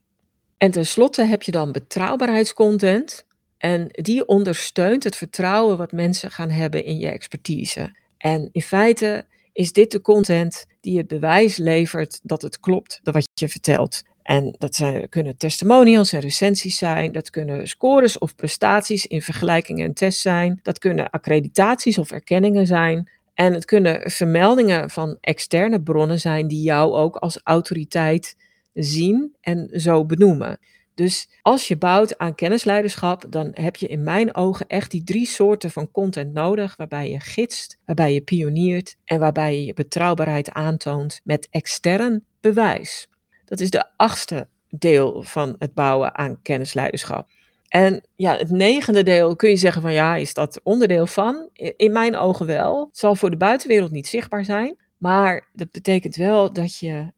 En 0.58 0.71
tenslotte 0.71 1.24
heb 1.24 1.43
je 1.43 1.52
dan 1.52 1.71
betrouwbaarheidscontent. 1.71 3.26
En 3.58 3.88
die 3.91 4.26
ondersteunt 4.26 5.04
het 5.04 5.15
vertrouwen 5.15 5.78
wat 5.78 5.91
mensen 5.91 6.32
gaan 6.32 6.50
hebben 6.50 6.84
in 6.84 6.98
je 7.00 7.10
expertise. 7.10 7.95
En 8.17 8.50
in 8.52 8.62
feite 8.62 9.26
is 9.54 9.71
dit 9.71 9.91
de 9.91 10.02
content 10.02 10.65
die 10.82 10.98
het 10.98 11.08
bewijs 11.08 11.58
levert 11.58 12.19
dat 12.24 12.41
het 12.41 12.60
klopt, 12.60 13.00
dat 13.04 13.13
wat 13.13 13.28
je 13.34 13.50
vertelt. 13.50 14.04
En 14.26 14.56
dat 14.58 14.76
zijn, 14.76 15.10
kunnen 15.10 15.38
testimonials 15.38 16.14
en 16.14 16.20
recensies 16.20 16.78
zijn, 16.78 17.12
dat 17.12 17.30
kunnen 17.30 17.68
scores 17.68 18.18
of 18.18 18.36
prestaties 18.36 19.08
in 19.08 19.22
vergelijkingen 19.22 19.86
en 19.86 19.94
tests 19.94 20.22
zijn, 20.22 20.60
dat 20.62 20.80
kunnen 20.80 21.10
accreditaties 21.10 21.98
of 21.98 22.12
erkenningen 22.12 22.68
zijn. 22.68 23.10
En 23.34 23.54
het 23.54 23.66
kunnen 23.66 24.12
vermeldingen 24.12 24.90
van 24.90 25.18
externe 25.22 25.82
bronnen 25.82 26.20
zijn 26.20 26.48
die 26.48 26.62
jou 26.62 26.94
ook 26.94 27.16
als 27.16 27.40
autoriteit 27.44 28.36
zien 28.74 29.36
en 29.42 29.70
zo 29.74 30.06
benoemen. 30.06 30.60
Dus 30.96 31.30
als 31.42 31.68
je 31.68 31.78
bouwt 31.78 32.18
aan 32.18 32.36
kennisleiderschap, 32.36 33.26
dan 33.30 33.52
heb 33.54 33.76
je 33.76 33.88
in 33.88 34.04
mijn 34.04 34.36
ogen 34.36 34.68
echt 34.68 34.92
die 34.92 35.04
drie 35.04 35.26
soorten 35.26 35.72
van 35.72 35.92
content 35.92 36.34
nodig, 36.34 36.76
waarbij 36.76 37.10
je 37.10 37.20
gidst, 37.20 37.78
waarbij 37.86 38.14
je 38.14 38.22
pioniert 38.22 38.96
en 39.04 39.20
waarbij 39.20 39.56
je 39.56 39.66
je 39.66 39.74
betrouwbaarheid 39.74 40.52
aantoont 40.52 41.22
met 41.24 41.48
extern 41.50 42.26
bewijs. 42.42 43.08
Dat 43.46 43.60
is 43.60 43.70
de 43.70 43.86
achtste 43.96 44.48
deel 44.70 45.24
van 45.24 45.56
het 45.60 45.74
bouwen 45.74 46.16
aan 46.16 46.42
kennisleiderschap. 46.42 47.30
En 47.68 48.04
ja, 48.16 48.38
het 48.38 48.50
negende 48.50 49.04
deel 49.04 49.36
kun 49.36 49.50
je 49.50 49.56
zeggen 49.56 49.82
van 49.82 49.94
ja, 49.94 50.16
is 50.16 50.34
dat 50.34 50.60
onderdeel 50.64 51.08
van? 51.08 51.50
In 51.54 51.92
mijn 51.92 52.16
ogen 52.16 52.46
wel. 52.46 52.86
Het 52.88 52.98
zal 52.98 53.16
voor 53.16 53.30
de 53.30 53.38
buitenwereld 53.38 53.92
niet 53.92 54.08
zichtbaar 54.08 54.46
zijn, 54.46 54.76
maar 54.98 55.48
dat 55.54 55.72
betekent 55.72 56.16
wel 56.16 56.54
dat 56.54 56.78
je 56.78 57.12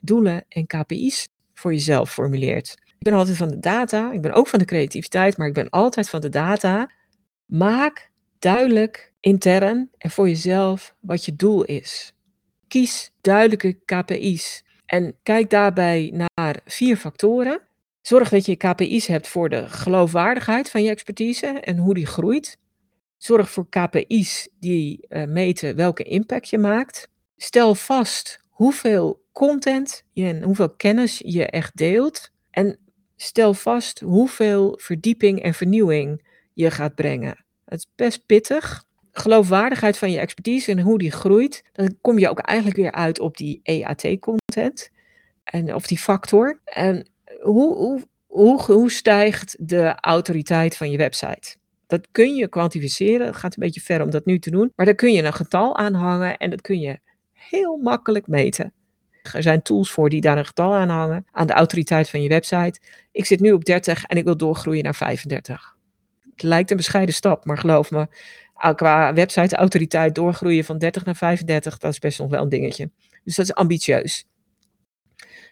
doelen 0.00 0.44
en 0.48 0.66
KPI's 0.66 1.28
voor 1.54 1.72
jezelf 1.72 2.12
formuleert. 2.12 2.76
Ik 2.84 3.06
ben 3.06 3.12
altijd 3.12 3.36
van 3.36 3.48
de 3.48 3.58
data, 3.58 4.12
ik 4.12 4.20
ben 4.20 4.32
ook 4.32 4.48
van 4.48 4.58
de 4.58 4.64
creativiteit, 4.64 5.36
maar 5.36 5.46
ik 5.46 5.54
ben 5.54 5.70
altijd 5.70 6.08
van 6.08 6.20
de 6.20 6.28
data. 6.28 6.90
Maak 7.46 8.10
duidelijk 8.38 9.12
intern 9.20 9.90
en 9.98 10.10
voor 10.10 10.28
jezelf 10.28 10.94
wat 11.00 11.24
je 11.24 11.36
doel 11.36 11.64
is. 11.64 12.12
Kies 12.68 13.10
duidelijke 13.20 13.78
KPI's 13.84 14.64
en 14.90 15.16
kijk 15.22 15.50
daarbij 15.50 16.10
naar 16.14 16.60
vier 16.64 16.96
factoren. 16.96 17.60
Zorg 18.00 18.28
dat 18.28 18.46
je 18.46 18.56
KPI's 18.56 19.06
hebt 19.06 19.28
voor 19.28 19.48
de 19.48 19.68
geloofwaardigheid 19.68 20.70
van 20.70 20.82
je 20.82 20.90
expertise 20.90 21.46
en 21.46 21.76
hoe 21.76 21.94
die 21.94 22.06
groeit. 22.06 22.58
Zorg 23.16 23.50
voor 23.50 23.68
KPI's 23.68 24.48
die 24.60 25.06
uh, 25.08 25.24
meten 25.24 25.76
welke 25.76 26.02
impact 26.02 26.48
je 26.48 26.58
maakt. 26.58 27.08
Stel 27.36 27.74
vast 27.74 28.40
hoeveel 28.48 29.22
content 29.32 30.04
je 30.12 30.24
en 30.24 30.42
hoeveel 30.42 30.70
kennis 30.70 31.22
je 31.24 31.46
echt 31.46 31.76
deelt. 31.76 32.30
En 32.50 32.78
stel 33.16 33.54
vast 33.54 34.00
hoeveel 34.00 34.78
verdieping 34.80 35.42
en 35.42 35.54
vernieuwing 35.54 36.26
je 36.52 36.70
gaat 36.70 36.94
brengen. 36.94 37.44
Het 37.64 37.78
is 37.78 37.86
best 37.96 38.26
pittig. 38.26 38.84
Geloofwaardigheid 39.12 39.98
van 39.98 40.10
je 40.10 40.18
expertise 40.18 40.70
en 40.70 40.80
hoe 40.80 40.98
die 40.98 41.10
groeit, 41.10 41.64
dan 41.72 41.96
kom 42.00 42.18
je 42.18 42.28
ook 42.28 42.38
eigenlijk 42.38 42.78
weer 42.78 42.92
uit 42.92 43.20
op 43.20 43.36
die 43.36 43.60
EAT-content. 43.62 44.90
En, 45.44 45.74
of 45.74 45.86
die 45.86 45.98
factor. 45.98 46.60
En 46.64 47.08
hoe, 47.40 47.76
hoe, 47.76 48.02
hoe, 48.26 48.62
hoe 48.62 48.90
stijgt 48.90 49.56
de 49.58 49.94
autoriteit 50.00 50.76
van 50.76 50.90
je 50.90 50.96
website? 50.96 51.56
Dat 51.86 52.08
kun 52.10 52.34
je 52.34 52.48
kwantificeren. 52.48 53.26
Het 53.26 53.36
gaat 53.36 53.56
een 53.56 53.62
beetje 53.62 53.80
ver 53.80 54.02
om 54.02 54.10
dat 54.10 54.24
nu 54.24 54.38
te 54.38 54.50
doen. 54.50 54.72
Maar 54.76 54.86
daar 54.86 54.94
kun 54.94 55.12
je 55.12 55.22
een 55.22 55.32
getal 55.32 55.76
aan 55.76 55.94
hangen 55.94 56.36
en 56.36 56.50
dat 56.50 56.60
kun 56.60 56.80
je 56.80 56.98
heel 57.32 57.76
makkelijk 57.76 58.26
meten. 58.26 58.72
Er 59.32 59.42
zijn 59.42 59.62
tools 59.62 59.90
voor 59.90 60.08
die 60.08 60.20
daar 60.20 60.38
een 60.38 60.46
getal 60.46 60.74
aan 60.74 60.88
hangen, 60.88 61.26
aan 61.30 61.46
de 61.46 61.52
autoriteit 61.52 62.10
van 62.10 62.22
je 62.22 62.28
website. 62.28 62.80
Ik 63.12 63.26
zit 63.26 63.40
nu 63.40 63.52
op 63.52 63.64
30 63.64 64.04
en 64.04 64.16
ik 64.16 64.24
wil 64.24 64.36
doorgroeien 64.36 64.84
naar 64.84 64.94
35. 64.94 65.76
Het 66.30 66.42
lijkt 66.42 66.70
een 66.70 66.76
bescheiden 66.76 67.14
stap, 67.14 67.44
maar 67.44 67.58
geloof 67.58 67.90
me, 67.90 68.06
qua 68.74 69.14
website-autoriteit 69.14 70.14
doorgroeien 70.14 70.64
van 70.64 70.78
30 70.78 71.04
naar 71.04 71.16
35, 71.16 71.78
dat 71.78 71.92
is 71.92 71.98
best 71.98 72.18
nog 72.18 72.30
wel 72.30 72.42
een 72.42 72.48
dingetje. 72.48 72.90
Dus 73.24 73.36
dat 73.36 73.44
is 73.44 73.54
ambitieus. 73.54 74.24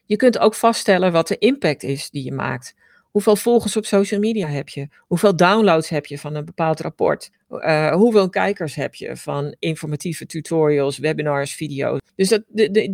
Je 0.05 0.16
kunt 0.16 0.38
ook 0.38 0.55
vaststellen 0.55 1.12
wat 1.12 1.29
de 1.29 1.38
impact 1.38 1.83
is 1.83 2.11
die 2.11 2.25
je 2.25 2.33
maakt. 2.33 2.75
Hoeveel 3.11 3.37
volgers 3.37 3.77
op 3.77 3.87
social 3.87 4.21
media 4.21 4.49
heb 4.49 4.68
je? 4.68 4.88
Hoeveel 4.99 5.37
downloads 5.37 5.88
heb 5.88 6.07
je 6.07 6.18
van 6.18 6.35
een 6.35 6.44
bepaald 6.44 6.81
rapport? 6.81 7.31
Uh, 7.51 7.92
hoeveel 7.92 8.29
kijkers 8.29 8.75
heb 8.75 8.94
je 8.94 9.16
van 9.16 9.57
informatieve 9.59 10.27
tutorials, 10.27 10.99
webinars, 10.99 11.55
video's? 11.55 11.99
Dus 12.14 12.29
dat, 12.29 12.42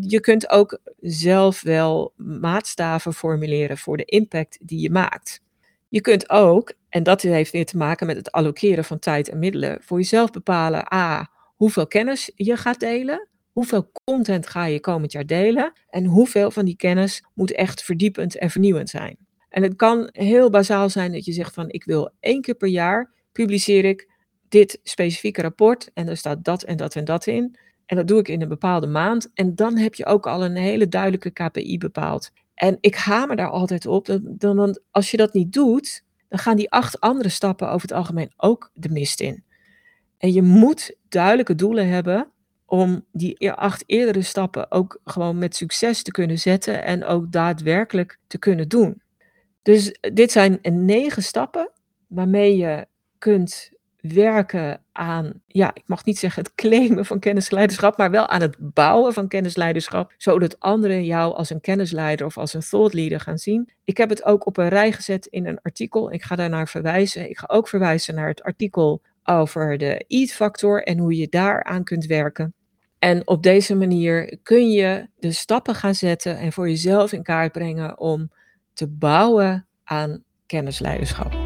je 0.00 0.20
kunt 0.20 0.50
ook 0.50 0.79
zelf 1.00 1.62
wel 1.62 2.12
maatstaven 2.16 3.14
formuleren 3.14 3.79
voor 3.79 3.96
de 3.96 4.05
impact 4.05 4.59
die 4.62 4.81
je 4.81 4.90
maakt. 4.90 5.40
Je 5.88 6.00
kunt 6.00 6.31
ook, 6.31 6.72
en 6.94 7.02
dat 7.02 7.22
heeft 7.22 7.52
weer 7.52 7.66
te 7.66 7.76
maken 7.76 8.07
met 8.07 8.16
het 8.16 8.33
allokeren 8.33 8.85
van 8.85 8.98
tijd 8.98 9.28
en 9.28 9.38
middelen, 9.38 9.78
voor 9.80 9.98
jezelf 9.98 10.30
bepalen: 10.30 10.92
A, 10.92 11.30
hoeveel 11.57 11.87
kennis 11.87 12.30
je 12.35 12.57
gaat 12.57 12.80
delen. 12.80 13.28
Hoeveel 13.52 13.90
content 14.04 14.46
ga 14.46 14.64
je 14.64 14.80
komend 14.80 15.12
jaar 15.12 15.26
delen? 15.26 15.72
En 15.88 16.04
hoeveel 16.04 16.50
van 16.50 16.64
die 16.64 16.76
kennis 16.76 17.24
moet 17.35 17.52
echt 17.52 17.83
verdiepend 17.83 18.38
en 18.38 18.50
vernieuwend 18.50 18.88
zijn? 18.88 19.16
En 19.48 19.62
het 19.62 19.76
kan 19.76 20.09
heel 20.12 20.50
bazaal 20.50 20.90
zijn 20.90 21.12
dat 21.12 21.24
je 21.24 21.33
zegt 21.33 21.54
van 21.54 21.70
ik 21.70 21.85
wil 21.85 22.11
één 22.20 22.40
keer 22.40 22.54
per 22.54 22.68
jaar 22.68 23.12
publiceer 23.33 23.85
ik 23.85 24.11
dit 24.48 24.80
specifieke 24.83 25.42
rapport 25.42 25.90
en 25.94 26.09
er 26.09 26.16
staat 26.16 26.44
dat 26.44 26.62
en 26.62 26.76
dat 26.76 26.96
en 26.96 27.04
dat 27.04 27.26
in. 27.26 27.59
En 27.87 27.96
dat 27.96 28.07
doe 28.07 28.18
ik 28.18 28.28
in 28.28 28.42
een 28.42 28.48
bepaalde 28.48 28.87
maand. 28.87 29.30
En 29.35 29.54
dan 29.54 29.76
heb 29.76 29.94
je 29.94 30.07
ook 30.07 30.26
al 30.26 30.44
een 30.44 30.57
hele 30.57 30.88
duidelijke 30.88 31.30
KPI 31.30 31.78
bepaald. 31.78 32.30
En 32.54 32.76
ik 32.80 32.94
hamer 32.94 33.37
daar 33.37 33.50
altijd 33.50 33.87
op. 33.87 34.18
Dan, 34.22 34.80
als 34.90 35.11
je 35.11 35.16
dat 35.16 35.33
niet 35.33 35.52
doet, 35.52 36.02
dan 36.35 36.42
gaan 36.42 36.57
die 36.57 36.70
acht 36.70 37.01
andere 37.01 37.29
stappen 37.29 37.68
over 37.68 37.88
het 37.88 37.97
algemeen 37.97 38.33
ook 38.37 38.70
de 38.73 38.88
mist 38.88 39.20
in. 39.20 39.44
En 40.18 40.33
je 40.33 40.42
moet 40.42 40.97
duidelijke 41.09 41.55
doelen 41.55 41.88
hebben 41.88 42.31
om 42.66 43.05
die 43.12 43.35
e-, 43.38 43.51
acht 43.51 43.83
eerdere 43.87 44.23
stappen 44.23 44.70
ook 44.70 45.01
gewoon 45.05 45.38
met 45.38 45.57
succes 45.57 46.03
te 46.03 46.11
kunnen 46.11 46.38
zetten 46.38 46.85
en 46.85 47.05
ook 47.05 47.33
daadwerkelijk 47.33 48.18
te 48.27 48.38
kunnen 48.38 48.68
doen. 48.68 49.03
Dus 49.62 49.99
dit 50.01 50.33
zijn 50.33 50.59
negen 50.62 51.23
stappen 51.23 51.70
waarmee 52.07 52.57
je 52.57 52.87
kunt 53.18 53.70
werken 54.12 54.80
aan, 54.92 55.32
ja, 55.46 55.70
ik 55.74 55.82
mag 55.86 56.04
niet 56.04 56.18
zeggen 56.18 56.42
het 56.42 56.54
claimen 56.54 57.06
van 57.06 57.18
kennisleiderschap, 57.18 57.96
maar 57.96 58.10
wel 58.10 58.28
aan 58.28 58.40
het 58.40 58.56
bouwen 58.58 59.12
van 59.12 59.28
kennisleiderschap, 59.28 60.12
zodat 60.16 60.60
anderen 60.60 61.04
jou 61.04 61.34
als 61.34 61.50
een 61.50 61.60
kennisleider 61.60 62.26
of 62.26 62.38
als 62.38 62.54
een 62.54 62.60
thought 62.60 62.94
leader 62.94 63.20
gaan 63.20 63.38
zien. 63.38 63.70
Ik 63.84 63.96
heb 63.96 64.08
het 64.08 64.24
ook 64.24 64.46
op 64.46 64.56
een 64.56 64.68
rij 64.68 64.92
gezet 64.92 65.26
in 65.26 65.46
een 65.46 65.58
artikel. 65.62 66.12
Ik 66.12 66.22
ga 66.22 66.36
daarnaar 66.36 66.68
verwijzen. 66.68 67.30
Ik 67.30 67.38
ga 67.38 67.44
ook 67.48 67.68
verwijzen 67.68 68.14
naar 68.14 68.28
het 68.28 68.42
artikel 68.42 69.02
over 69.24 69.78
de 69.78 70.04
EAT-factor 70.08 70.82
en 70.82 70.98
hoe 70.98 71.16
je 71.16 71.28
daaraan 71.28 71.84
kunt 71.84 72.06
werken. 72.06 72.54
En 72.98 73.28
op 73.28 73.42
deze 73.42 73.74
manier 73.74 74.38
kun 74.42 74.70
je 74.70 75.08
de 75.18 75.32
stappen 75.32 75.74
gaan 75.74 75.94
zetten 75.94 76.38
en 76.38 76.52
voor 76.52 76.68
jezelf 76.68 77.12
in 77.12 77.22
kaart 77.22 77.52
brengen 77.52 77.98
om 77.98 78.30
te 78.72 78.86
bouwen 78.86 79.66
aan 79.84 80.22
kennisleiderschap. 80.46 81.43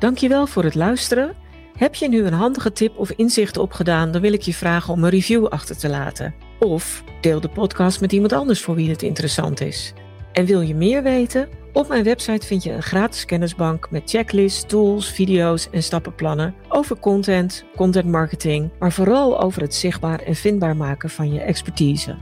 Dankjewel 0.00 0.46
voor 0.46 0.64
het 0.64 0.74
luisteren. 0.74 1.34
Heb 1.76 1.94
je 1.94 2.08
nu 2.08 2.24
een 2.24 2.32
handige 2.32 2.72
tip 2.72 2.98
of 2.98 3.10
inzicht 3.10 3.56
opgedaan, 3.56 4.10
dan 4.10 4.20
wil 4.20 4.32
ik 4.32 4.42
je 4.42 4.54
vragen 4.54 4.92
om 4.92 5.04
een 5.04 5.10
review 5.10 5.46
achter 5.46 5.76
te 5.78 5.88
laten. 5.88 6.34
Of 6.58 7.04
deel 7.20 7.40
de 7.40 7.48
podcast 7.48 8.00
met 8.00 8.12
iemand 8.12 8.32
anders 8.32 8.62
voor 8.62 8.74
wie 8.74 8.90
het 8.90 9.02
interessant 9.02 9.60
is. 9.60 9.92
En 10.32 10.44
wil 10.44 10.60
je 10.60 10.74
meer 10.74 11.02
weten? 11.02 11.48
Op 11.72 11.88
mijn 11.88 12.04
website 12.04 12.46
vind 12.46 12.62
je 12.62 12.72
een 12.72 12.82
gratis 12.82 13.24
kennisbank 13.24 13.90
met 13.90 14.10
checklists, 14.10 14.64
tools, 14.66 15.12
video's 15.12 15.70
en 15.70 15.82
stappenplannen 15.82 16.54
over 16.68 16.98
content, 16.98 17.64
content 17.76 18.06
marketing, 18.06 18.70
maar 18.78 18.92
vooral 18.92 19.40
over 19.40 19.62
het 19.62 19.74
zichtbaar 19.74 20.20
en 20.20 20.34
vindbaar 20.34 20.76
maken 20.76 21.10
van 21.10 21.32
je 21.32 21.40
expertise. 21.40 22.16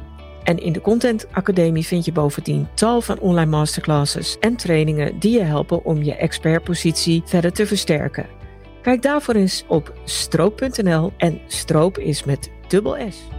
En 0.49 0.59
in 0.59 0.73
de 0.73 0.81
Content 0.81 1.27
Academie 1.33 1.87
vind 1.87 2.05
je 2.05 2.13
bovendien 2.13 2.69
tal 2.75 3.01
van 3.01 3.19
online 3.19 3.51
masterclasses 3.51 4.37
en 4.39 4.57
trainingen 4.57 5.19
die 5.19 5.33
je 5.33 5.43
helpen 5.43 5.85
om 5.85 6.03
je 6.03 6.15
expertpositie 6.15 7.23
verder 7.25 7.53
te 7.53 7.67
versterken. 7.67 8.27
Kijk 8.83 9.03
daarvoor 9.03 9.35
eens 9.35 9.65
op 9.67 9.93
stroop.nl 10.05 11.13
en 11.17 11.41
stroop 11.47 11.99
is 11.99 12.25
met 12.25 12.51
dubbel 12.69 12.97
S. 13.11 13.38